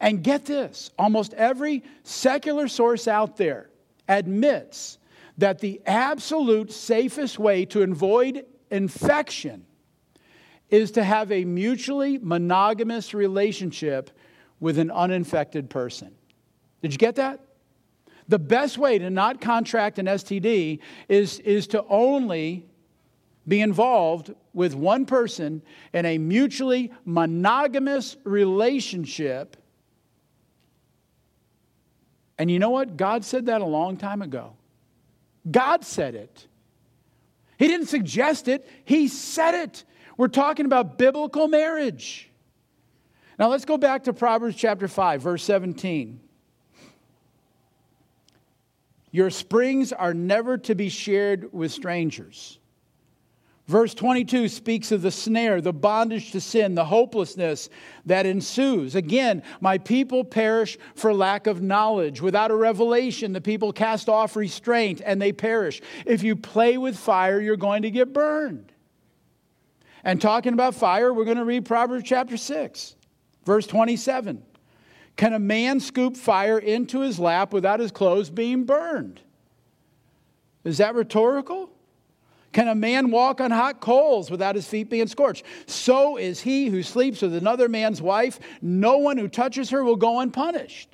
[0.00, 3.70] And get this almost every secular source out there
[4.08, 4.98] admits
[5.38, 9.64] that the absolute safest way to avoid infection
[10.70, 14.10] is to have a mutually monogamous relationship
[14.60, 16.14] with an uninfected person.
[16.80, 17.40] Did you get that?
[18.28, 20.78] The best way to not contract an STD
[21.08, 22.64] is, is to only
[23.46, 25.62] be involved with one person
[25.92, 29.56] in a mutually monogamous relationship
[32.42, 32.96] and you know what?
[32.96, 34.54] God said that a long time ago.
[35.48, 36.48] God said it.
[37.56, 39.84] He didn't suggest it, He said it.
[40.16, 42.28] We're talking about biblical marriage.
[43.38, 46.18] Now let's go back to Proverbs chapter 5, verse 17.
[49.12, 52.58] Your springs are never to be shared with strangers,
[53.68, 57.68] Verse 22 speaks of the snare, the bondage to sin, the hopelessness
[58.06, 58.96] that ensues.
[58.96, 62.20] Again, my people perish for lack of knowledge.
[62.20, 65.80] Without a revelation, the people cast off restraint and they perish.
[66.04, 68.72] If you play with fire, you're going to get burned.
[70.04, 72.96] And talking about fire, we're going to read Proverbs chapter 6,
[73.44, 74.42] verse 27.
[75.16, 79.20] Can a man scoop fire into his lap without his clothes being burned?
[80.64, 81.71] Is that rhetorical?
[82.52, 85.44] Can a man walk on hot coals without his feet being scorched?
[85.66, 88.38] So is he who sleeps with another man's wife.
[88.60, 90.90] No one who touches her will go unpunished.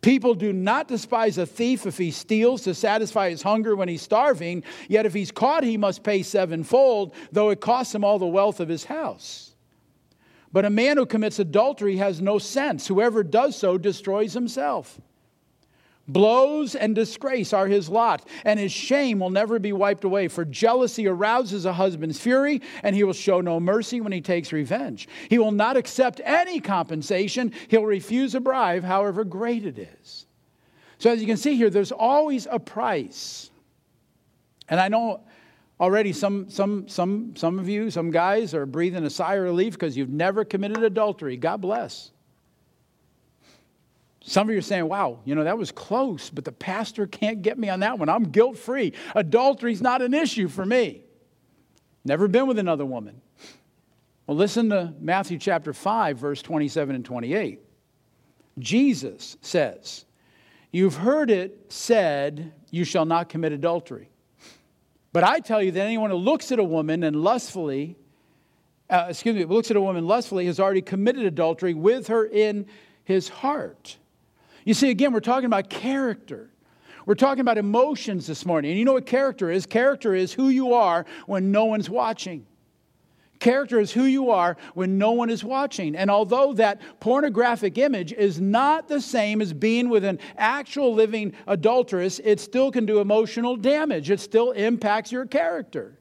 [0.00, 4.02] People do not despise a thief if he steals to satisfy his hunger when he's
[4.02, 8.26] starving, yet if he's caught, he must pay sevenfold, though it costs him all the
[8.26, 9.54] wealth of his house.
[10.52, 12.88] But a man who commits adultery has no sense.
[12.88, 15.00] Whoever does so destroys himself.
[16.08, 20.26] Blows and disgrace are his lot, and his shame will never be wiped away.
[20.26, 24.52] For jealousy arouses a husband's fury, and he will show no mercy when he takes
[24.52, 25.08] revenge.
[25.30, 30.26] He will not accept any compensation, he'll refuse a bribe, however great it is.
[30.98, 33.50] So, as you can see here, there's always a price.
[34.68, 35.20] And I know
[35.80, 39.74] already some, some, some, some of you, some guys, are breathing a sigh of relief
[39.74, 41.36] because you've never committed adultery.
[41.36, 42.12] God bless.
[44.24, 47.42] Some of you are saying, wow, you know, that was close, but the pastor can't
[47.42, 48.08] get me on that one.
[48.08, 48.92] I'm guilt free.
[49.14, 51.02] Adultery's not an issue for me.
[52.04, 53.20] Never been with another woman.
[54.26, 57.60] Well, listen to Matthew chapter 5, verse 27 and 28.
[58.58, 60.04] Jesus says,
[60.70, 64.08] You've heard it said, You shall not commit adultery.
[65.12, 67.96] But I tell you that anyone who looks at a woman and lustfully,
[68.88, 72.66] uh, excuse me, looks at a woman lustfully has already committed adultery with her in
[73.04, 73.98] his heart.
[74.64, 76.50] You see, again, we're talking about character.
[77.04, 78.70] We're talking about emotions this morning.
[78.70, 79.66] And you know what character is?
[79.66, 82.46] Character is who you are when no one's watching.
[83.40, 85.96] Character is who you are when no one is watching.
[85.96, 91.32] And although that pornographic image is not the same as being with an actual living
[91.48, 94.10] adulteress, it still can do emotional damage.
[94.10, 95.98] It still impacts your character.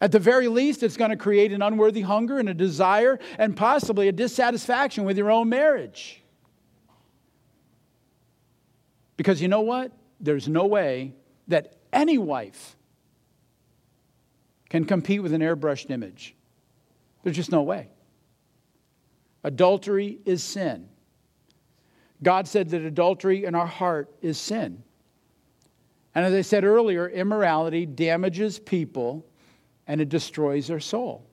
[0.00, 3.54] At the very least, it's going to create an unworthy hunger and a desire and
[3.54, 6.22] possibly a dissatisfaction with your own marriage.
[9.16, 9.92] Because you know what?
[10.20, 11.14] There's no way
[11.48, 12.76] that any wife
[14.68, 16.34] can compete with an airbrushed image.
[17.22, 17.90] There's just no way.
[19.44, 20.88] Adultery is sin.
[22.22, 24.82] God said that adultery in our heart is sin.
[26.14, 29.26] And as I said earlier, immorality damages people
[29.86, 31.26] and it destroys their soul.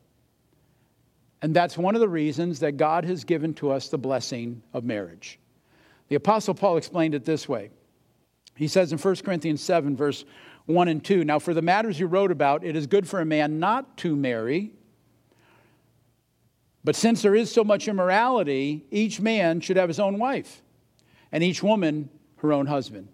[1.41, 4.83] And that's one of the reasons that God has given to us the blessing of
[4.83, 5.39] marriage.
[6.09, 7.69] The Apostle Paul explained it this way.
[8.55, 10.25] He says in 1 Corinthians 7, verse
[10.65, 13.25] 1 and 2 Now, for the matters you wrote about, it is good for a
[13.25, 14.71] man not to marry.
[16.83, 20.61] But since there is so much immorality, each man should have his own wife,
[21.31, 23.07] and each woman her own husband.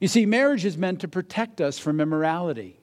[0.00, 2.78] You see, marriage is meant to protect us from immorality.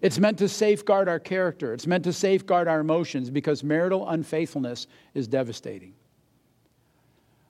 [0.00, 1.74] It's meant to safeguard our character.
[1.74, 5.94] It's meant to safeguard our emotions because marital unfaithfulness is devastating.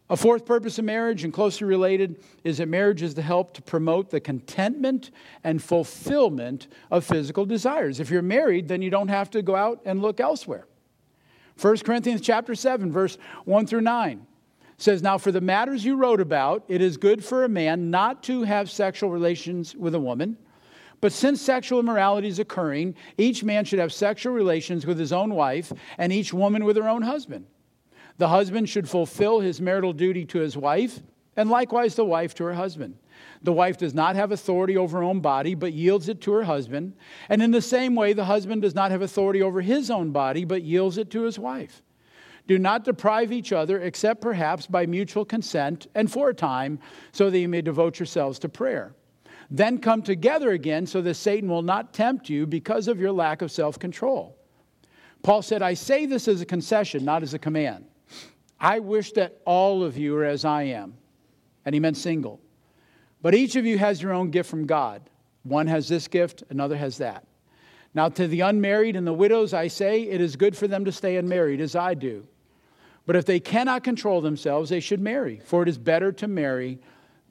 [0.08, 3.62] A fourth purpose of marriage, and closely related, is that marriage is to help to
[3.62, 5.10] promote the contentment
[5.42, 7.98] and fulfillment of physical desires.
[7.98, 10.66] If you're married, then you don't have to go out and look elsewhere.
[11.60, 14.26] 1 Corinthians chapter 7, verse 1 through 9
[14.78, 18.22] says, Now for the matters you wrote about, it is good for a man not
[18.24, 20.36] to have sexual relations with a woman.
[21.00, 25.34] But since sexual immorality is occurring, each man should have sexual relations with his own
[25.34, 27.46] wife, and each woman with her own husband.
[28.18, 31.00] The husband should fulfill his marital duty to his wife,
[31.36, 32.96] and likewise the wife to her husband.
[33.42, 36.44] The wife does not have authority over her own body, but yields it to her
[36.44, 36.94] husband.
[37.28, 40.44] And in the same way, the husband does not have authority over his own body,
[40.44, 41.82] but yields it to his wife.
[42.46, 46.78] Do not deprive each other, except perhaps by mutual consent and for a time,
[47.12, 48.94] so that you may devote yourselves to prayer.
[49.50, 53.42] Then come together again, so that Satan will not tempt you because of your lack
[53.42, 54.38] of self control.
[55.22, 57.84] Paul said, I say this as a concession, not as a command.
[58.58, 60.94] I wish that all of you are as I am.
[61.64, 62.40] And he meant single.
[63.22, 65.02] But each of you has your own gift from God.
[65.42, 67.26] One has this gift, another has that.
[67.94, 70.92] Now, to the unmarried and the widows, I say, it is good for them to
[70.92, 72.26] stay unmarried, as I do.
[73.06, 76.78] But if they cannot control themselves, they should marry, for it is better to marry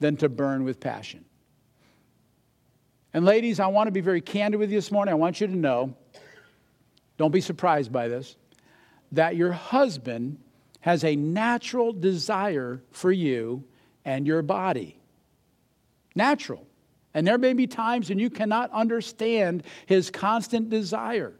[0.00, 1.24] than to burn with passion.
[3.14, 5.12] And, ladies, I want to be very candid with you this morning.
[5.12, 5.94] I want you to know,
[7.16, 8.36] don't be surprised by this,
[9.12, 10.38] that your husband
[10.86, 13.64] has a natural desire for you
[14.04, 14.96] and your body.
[16.14, 16.64] Natural.
[17.12, 21.34] And there may be times when you cannot understand his constant desire.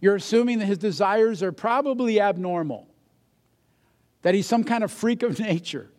[0.00, 2.86] You're assuming that his desires are probably abnormal,
[4.22, 5.90] that he's some kind of freak of nature.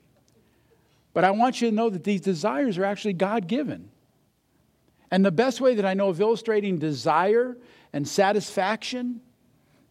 [1.12, 3.90] But I want you to know that these desires are actually God given.
[5.12, 7.58] And the best way that I know of illustrating desire
[7.92, 9.20] and satisfaction,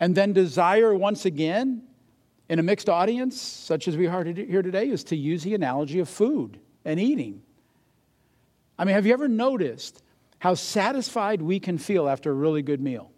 [0.01, 1.89] and then desire once again
[2.49, 5.99] in a mixed audience, such as we are here today, is to use the analogy
[5.99, 7.42] of food and eating.
[8.78, 10.03] I mean, have you ever noticed
[10.40, 13.11] how satisfied we can feel after a really good meal?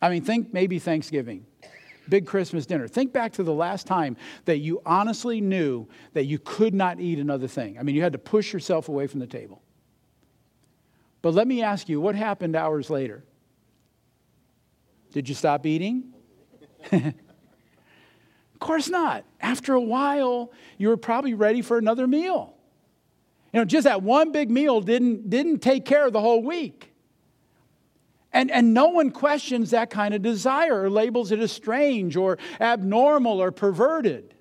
[0.00, 1.44] I mean, think maybe Thanksgiving,
[2.08, 2.86] big Christmas dinner.
[2.86, 7.18] Think back to the last time that you honestly knew that you could not eat
[7.18, 7.78] another thing.
[7.78, 9.60] I mean, you had to push yourself away from the table.
[11.20, 13.24] But let me ask you, what happened hours later?
[15.12, 16.12] Did you stop eating?
[18.58, 19.24] of course not.
[19.40, 22.56] After a while, you were probably ready for another meal.
[23.52, 26.92] You know, just that one big meal didn't, didn't take care of the whole week.
[28.32, 32.36] And, and no one questions that kind of desire or labels it as strange or
[32.60, 34.34] abnormal or perverted.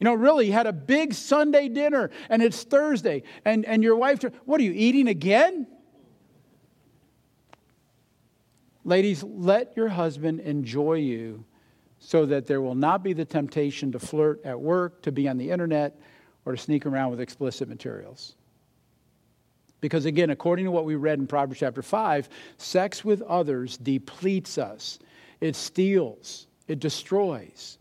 [0.00, 3.94] You know, really, you had a big Sunday dinner and it's Thursday, and, and your
[3.94, 5.68] wife, what are you eating again?
[8.82, 11.44] Ladies, let your husband enjoy you
[12.06, 15.38] so that there will not be the temptation to flirt at work, to be on
[15.38, 15.98] the internet,
[16.44, 18.36] or to sneak around with explicit materials.
[19.80, 22.28] Because again, according to what we read in Proverbs chapter 5,
[22.58, 25.00] sex with others depletes us,
[25.40, 27.76] it steals, it destroys.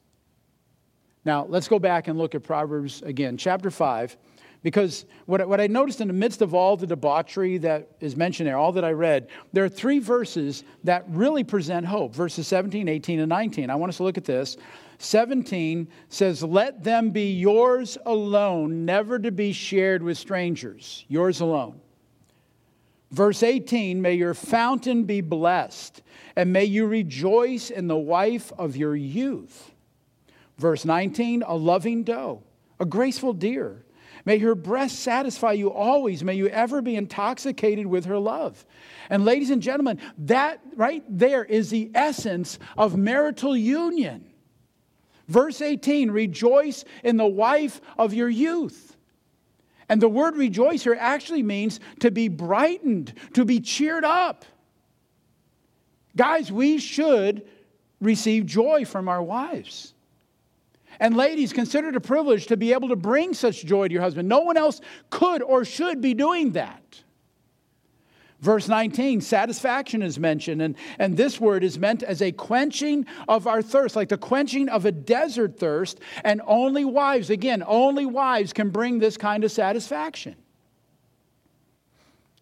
[1.24, 4.18] Now, let's go back and look at Proverbs again, chapter 5,
[4.66, 8.48] because what, what I noticed in the midst of all the debauchery that is mentioned
[8.48, 12.88] there, all that I read, there are three verses that really present hope verses 17,
[12.88, 13.70] 18, and 19.
[13.70, 14.58] I want us to look at this.
[14.98, 21.06] 17 says, Let them be yours alone, never to be shared with strangers.
[21.10, 21.80] Yours alone.
[23.12, 26.02] Verse 18, may your fountain be blessed,
[26.36, 29.72] and may you rejoice in the wife of your youth.
[30.58, 32.42] Verse 19, a loving doe,
[32.80, 33.85] a graceful deer.
[34.26, 36.24] May her breast satisfy you always.
[36.24, 38.66] May you ever be intoxicated with her love.
[39.10, 44.26] And, ladies and gentlemen, that right there is the essence of marital union.
[45.28, 48.98] Verse 18 rejoice in the wife of your youth.
[49.90, 54.46] And the word rejoice here actually means to be brightened, to be cheered up.
[56.16, 57.46] Guys, we should
[58.02, 59.95] receive joy from our wives.
[61.00, 64.02] And ladies, consider it a privilege to be able to bring such joy to your
[64.02, 64.30] husband.
[64.30, 66.82] No one else could or should be doing that.
[68.42, 73.48] Verse 19, satisfaction is mentioned, and, and this word is meant as a quenching of
[73.48, 78.54] our thirst, like the quenching of a desert thirst, and only wives, again, only wives
[78.54, 80.36] can bring this kind of satisfaction.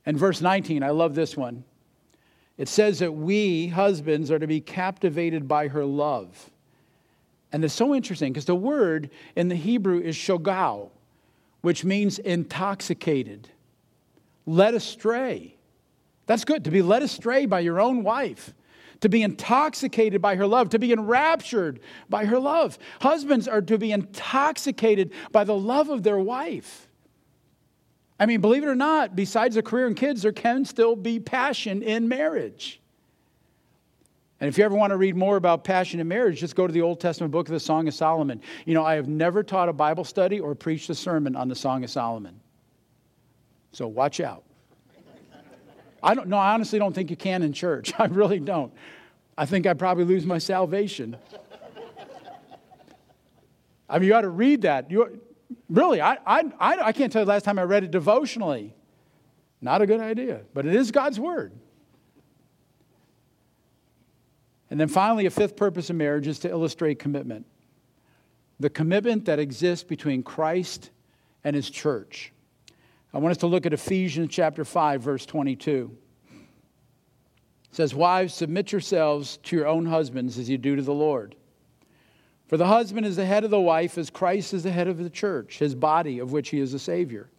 [0.06, 1.64] And verse 19, I love this one.
[2.58, 6.52] It says that we, husbands, are to be captivated by her love.
[7.54, 10.90] And it's so interesting because the word in the Hebrew is shogao,
[11.62, 13.48] which means intoxicated,
[14.48, 15.56] led astray.
[16.26, 18.54] That's good, to be led astray by your own wife,
[19.02, 21.80] to be intoxicated by her love, to be enraptured
[22.10, 22.80] by her love.
[23.02, 26.90] Husbands are to be intoxicated by the love of their wife.
[28.20, 31.20] I mean, believe it or not, besides a career and kids, there can still be
[31.20, 32.80] passion in marriage.
[34.44, 36.74] And if you ever want to read more about passion in marriage, just go to
[36.74, 38.42] the Old Testament book of the Song of Solomon.
[38.66, 41.56] You know, I have never taught a Bible study or preached a sermon on the
[41.56, 42.42] Song of Solomon.
[43.72, 44.44] So watch out.
[46.04, 47.94] I don't know, I honestly don't think you can in church.
[47.98, 48.74] I really don't.
[49.38, 51.16] I think I'd probably lose my salvation.
[53.88, 54.92] I mean, you ought to read that.
[54.92, 55.22] You,
[55.70, 58.76] really, I, I, I can't tell you the last time I read it devotionally.
[59.62, 61.54] Not a good idea, but it is God's Word.
[64.74, 67.46] And then finally, a fifth purpose of marriage is to illustrate commitment
[68.60, 70.90] the commitment that exists between Christ
[71.44, 72.34] and his church.
[73.14, 75.96] I want us to look at Ephesians chapter 5 verse 22.
[76.32, 76.40] It
[77.70, 81.36] says, "Wives, submit yourselves to your own husbands as you do to the Lord.
[82.48, 84.98] For the husband is the head of the wife as Christ is the head of
[84.98, 87.30] the church, his body of which he is the savior."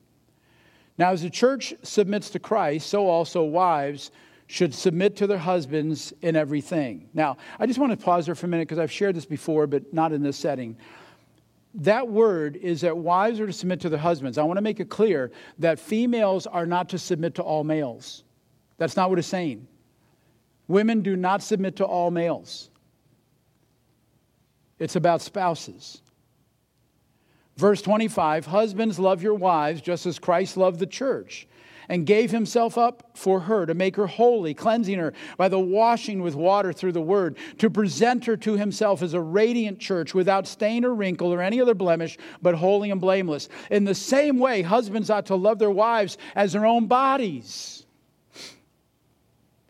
[0.99, 4.13] Now, as the church submits to Christ, so also wives
[4.47, 7.09] should submit to their husbands in everything.
[7.15, 9.67] Now, I just want to pause there for a minute because I've shared this before,
[9.67, 10.77] but not in this setting.
[11.75, 14.39] That word is that wives are to submit to their husbands.
[14.39, 18.23] I want to make it clear that females are not to submit to all males.
[18.77, 19.67] That's not what it's saying.
[20.69, 22.71] Women do not submit to all males,
[24.79, 26.01] it's about spouses.
[27.57, 31.47] Verse 25 Husbands, love your wives just as Christ loved the church
[31.89, 36.23] and gave himself up for her to make her holy, cleansing her by the washing
[36.23, 40.47] with water through the word, to present her to himself as a radiant church without
[40.47, 43.49] stain or wrinkle or any other blemish, but holy and blameless.
[43.71, 47.85] In the same way, husbands ought to love their wives as their own bodies.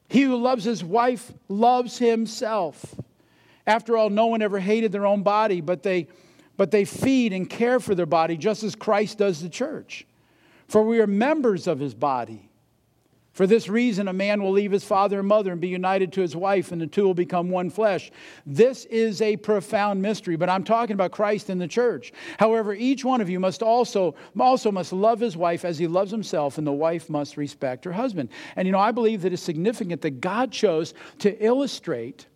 [0.08, 2.94] He who loves his wife loves himself.
[3.66, 6.06] After all, no one ever hated their own body, but they,
[6.56, 10.06] but they feed and care for their body just as Christ does the church.
[10.68, 12.50] For we are members of his body.
[13.34, 16.20] For this reason, a man will leave his father and mother and be united to
[16.20, 18.12] his wife, and the two will become one flesh.
[18.46, 22.12] This is a profound mystery, but I'm talking about Christ and the church.
[22.38, 26.12] However, each one of you must also, also must love his wife as he loves
[26.12, 28.28] himself, and the wife must respect her husband.
[28.54, 32.26] And you know, I believe that it's significant that God chose to illustrate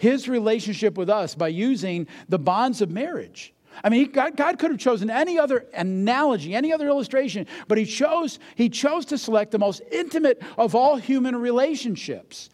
[0.00, 3.52] his relationship with us by using the bonds of marriage.
[3.84, 7.84] I mean, God, God, could have chosen any other analogy, any other illustration, but he
[7.84, 12.48] chose, he chose to select the most intimate of all human relationships.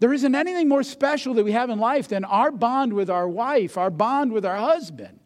[0.00, 3.28] There isn't anything more special that we have in life than our bond with our
[3.28, 5.20] wife, our bond with our husband.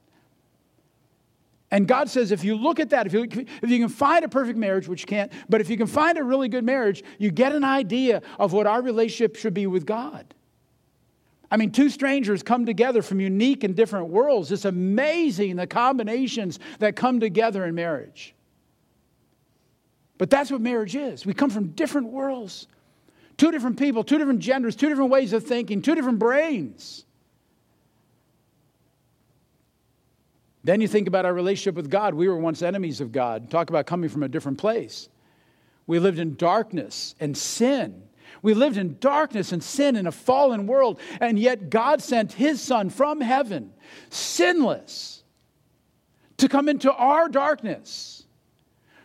[1.71, 4.29] And God says, if you look at that, if you, if you can find a
[4.29, 7.31] perfect marriage, which you can't, but if you can find a really good marriage, you
[7.31, 10.35] get an idea of what our relationship should be with God.
[11.53, 14.51] I mean, two strangers come together from unique and different worlds.
[14.51, 18.35] It's amazing the combinations that come together in marriage.
[20.17, 21.27] But that's what marriage is.
[21.27, 22.69] We come from different worlds,
[23.37, 27.05] two different people, two different genders, two different ways of thinking, two different brains.
[30.65, 32.15] Then you think about our relationship with God.
[32.15, 33.51] We were once enemies of God.
[33.51, 35.11] Talk about coming from a different place.
[35.87, 38.05] We lived in darkness and sin.
[38.43, 42.61] We lived in darkness and sin in a fallen world, and yet God sent His
[42.61, 43.73] Son from heaven,
[44.11, 45.23] sinless,
[46.39, 48.25] to come into our darkness,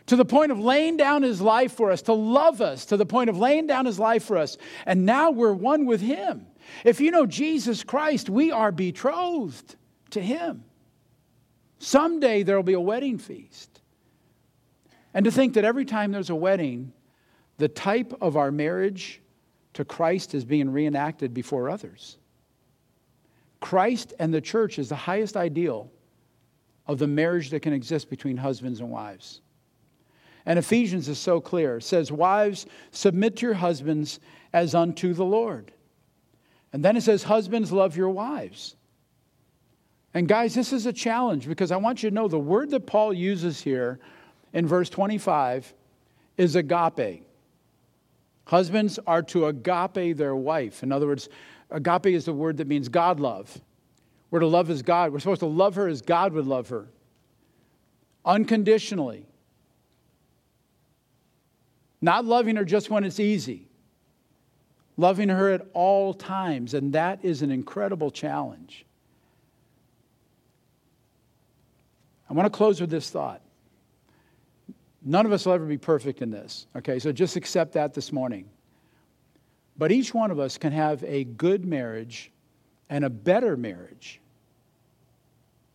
[0.06, 3.06] to the point of laying down His life for us, to love us, to the
[3.06, 4.58] point of laying down His life for us.
[4.86, 6.46] And now we're one with Him.
[6.84, 9.76] If you know Jesus Christ, we are betrothed
[10.10, 10.64] to Him.
[11.78, 13.80] Someday there will be a wedding feast.
[15.14, 16.92] And to think that every time there's a wedding,
[17.58, 19.20] the type of our marriage
[19.78, 22.18] to Christ is being reenacted before others.
[23.60, 25.88] Christ and the church is the highest ideal
[26.88, 29.40] of the marriage that can exist between husbands and wives.
[30.46, 31.76] And Ephesians is so clear.
[31.76, 34.18] It says, Wives, submit to your husbands
[34.52, 35.70] as unto the Lord.
[36.72, 38.74] And then it says, Husbands, love your wives.
[40.12, 42.84] And guys, this is a challenge because I want you to know the word that
[42.84, 44.00] Paul uses here
[44.52, 45.72] in verse 25
[46.36, 47.27] is agape.
[48.48, 50.82] Husbands are to agape their wife.
[50.82, 51.28] In other words,
[51.70, 53.60] agape is the word that means God love.
[54.30, 55.12] We're to love as God.
[55.12, 56.88] We're supposed to love her as God would love her,
[58.24, 59.26] unconditionally.
[62.00, 63.68] Not loving her just when it's easy,
[64.96, 66.72] loving her at all times.
[66.72, 68.86] And that is an incredible challenge.
[72.30, 73.42] I want to close with this thought.
[75.08, 76.98] None of us will ever be perfect in this, okay?
[76.98, 78.46] So just accept that this morning.
[79.78, 82.30] But each one of us can have a good marriage
[82.90, 84.20] and a better marriage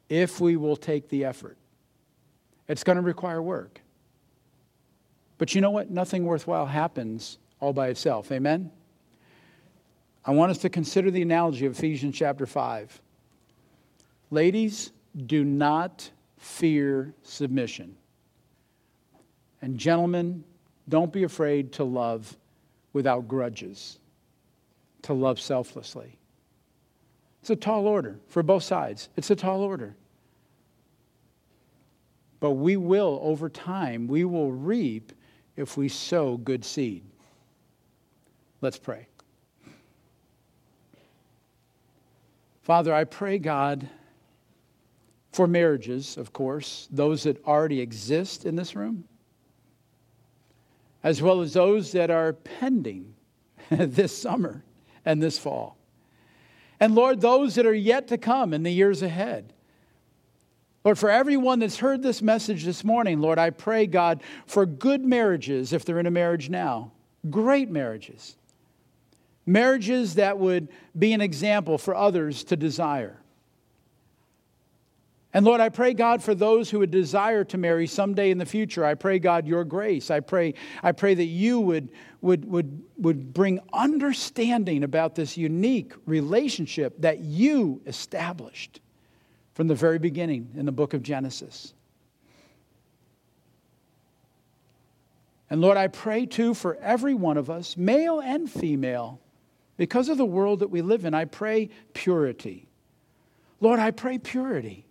[0.08, 1.58] if we will take the effort.
[2.68, 3.82] It's going to require work.
[5.40, 5.90] But you know what?
[5.90, 8.32] Nothing worthwhile happens all by itself.
[8.32, 8.70] Amen?
[10.24, 13.02] I want us to consider the analogy of Ephesians chapter 5.
[14.30, 14.92] Ladies,
[15.26, 16.08] do not
[16.38, 17.96] fear submission.
[19.64, 20.44] And gentlemen,
[20.90, 22.36] don't be afraid to love
[22.92, 23.98] without grudges,
[25.04, 26.20] to love selflessly.
[27.40, 29.08] It's a tall order for both sides.
[29.16, 29.96] It's a tall order.
[32.42, 35.14] But we will, over time, we will reap
[35.56, 37.06] if we sow good seed.
[38.60, 39.08] Let's pray.
[42.64, 43.88] Father, I pray, God,
[45.32, 49.06] for marriages, of course, those that already exist in this room
[51.04, 53.14] as well as those that are pending
[53.70, 54.64] this summer
[55.06, 55.78] and this fall.
[56.80, 59.54] And Lord, those that are yet to come in the years ahead.
[60.84, 65.06] Lord, for everyone that's heard this message this morning, Lord, I pray, God, for good
[65.06, 66.92] marriages if they're in a marriage now,
[67.30, 68.36] great marriages,
[69.46, 73.23] marriages that would be an example for others to desire.
[75.34, 78.46] And Lord, I pray, God, for those who would desire to marry someday in the
[78.46, 78.86] future.
[78.86, 80.12] I pray, God, your grace.
[80.12, 80.54] I pray,
[80.84, 81.90] I pray that you would,
[82.22, 88.80] would, would, would bring understanding about this unique relationship that you established
[89.56, 91.74] from the very beginning in the book of Genesis.
[95.50, 99.20] And Lord, I pray too for every one of us, male and female,
[99.78, 102.68] because of the world that we live in, I pray purity.
[103.60, 104.86] Lord, I pray purity.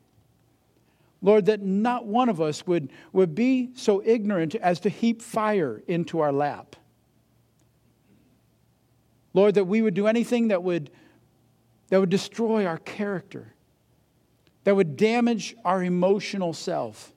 [1.23, 5.81] Lord, that not one of us would, would be so ignorant as to heap fire
[5.87, 6.75] into our lap.
[9.33, 10.91] Lord, that we would do anything that would,
[11.89, 13.55] that would destroy our character,
[14.65, 17.13] that would damage our emotional self.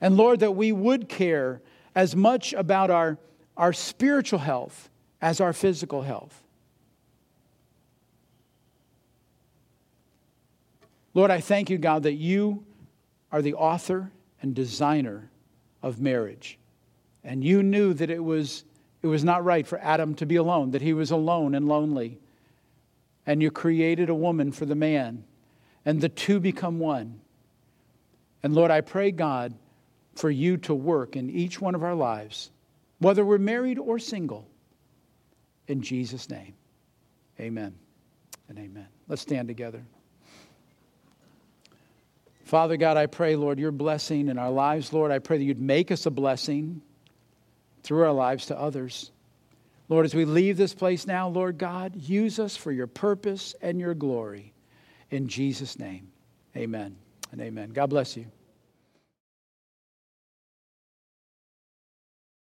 [0.00, 1.60] And Lord, that we would care
[1.94, 3.18] as much about our,
[3.56, 4.88] our spiritual health
[5.20, 6.41] as our physical health.
[11.14, 12.64] Lord, I thank you, God, that you
[13.30, 14.10] are the author
[14.40, 15.30] and designer
[15.82, 16.58] of marriage.
[17.24, 18.64] And you knew that it was,
[19.02, 22.18] it was not right for Adam to be alone, that he was alone and lonely.
[23.26, 25.24] And you created a woman for the man,
[25.84, 27.20] and the two become one.
[28.42, 29.54] And Lord, I pray, God,
[30.14, 32.50] for you to work in each one of our lives,
[32.98, 34.48] whether we're married or single.
[35.68, 36.54] In Jesus' name,
[37.38, 37.74] amen
[38.48, 38.88] and amen.
[39.08, 39.84] Let's stand together.
[42.52, 45.10] Father God, I pray, Lord, your blessing in our lives, Lord.
[45.10, 46.82] I pray that you'd make us a blessing
[47.82, 49.10] through our lives to others.
[49.88, 53.80] Lord, as we leave this place now, Lord God, use us for your purpose and
[53.80, 54.52] your glory.
[55.10, 56.08] In Jesus' name,
[56.54, 56.94] amen
[57.30, 57.70] and amen.
[57.70, 58.26] God bless you.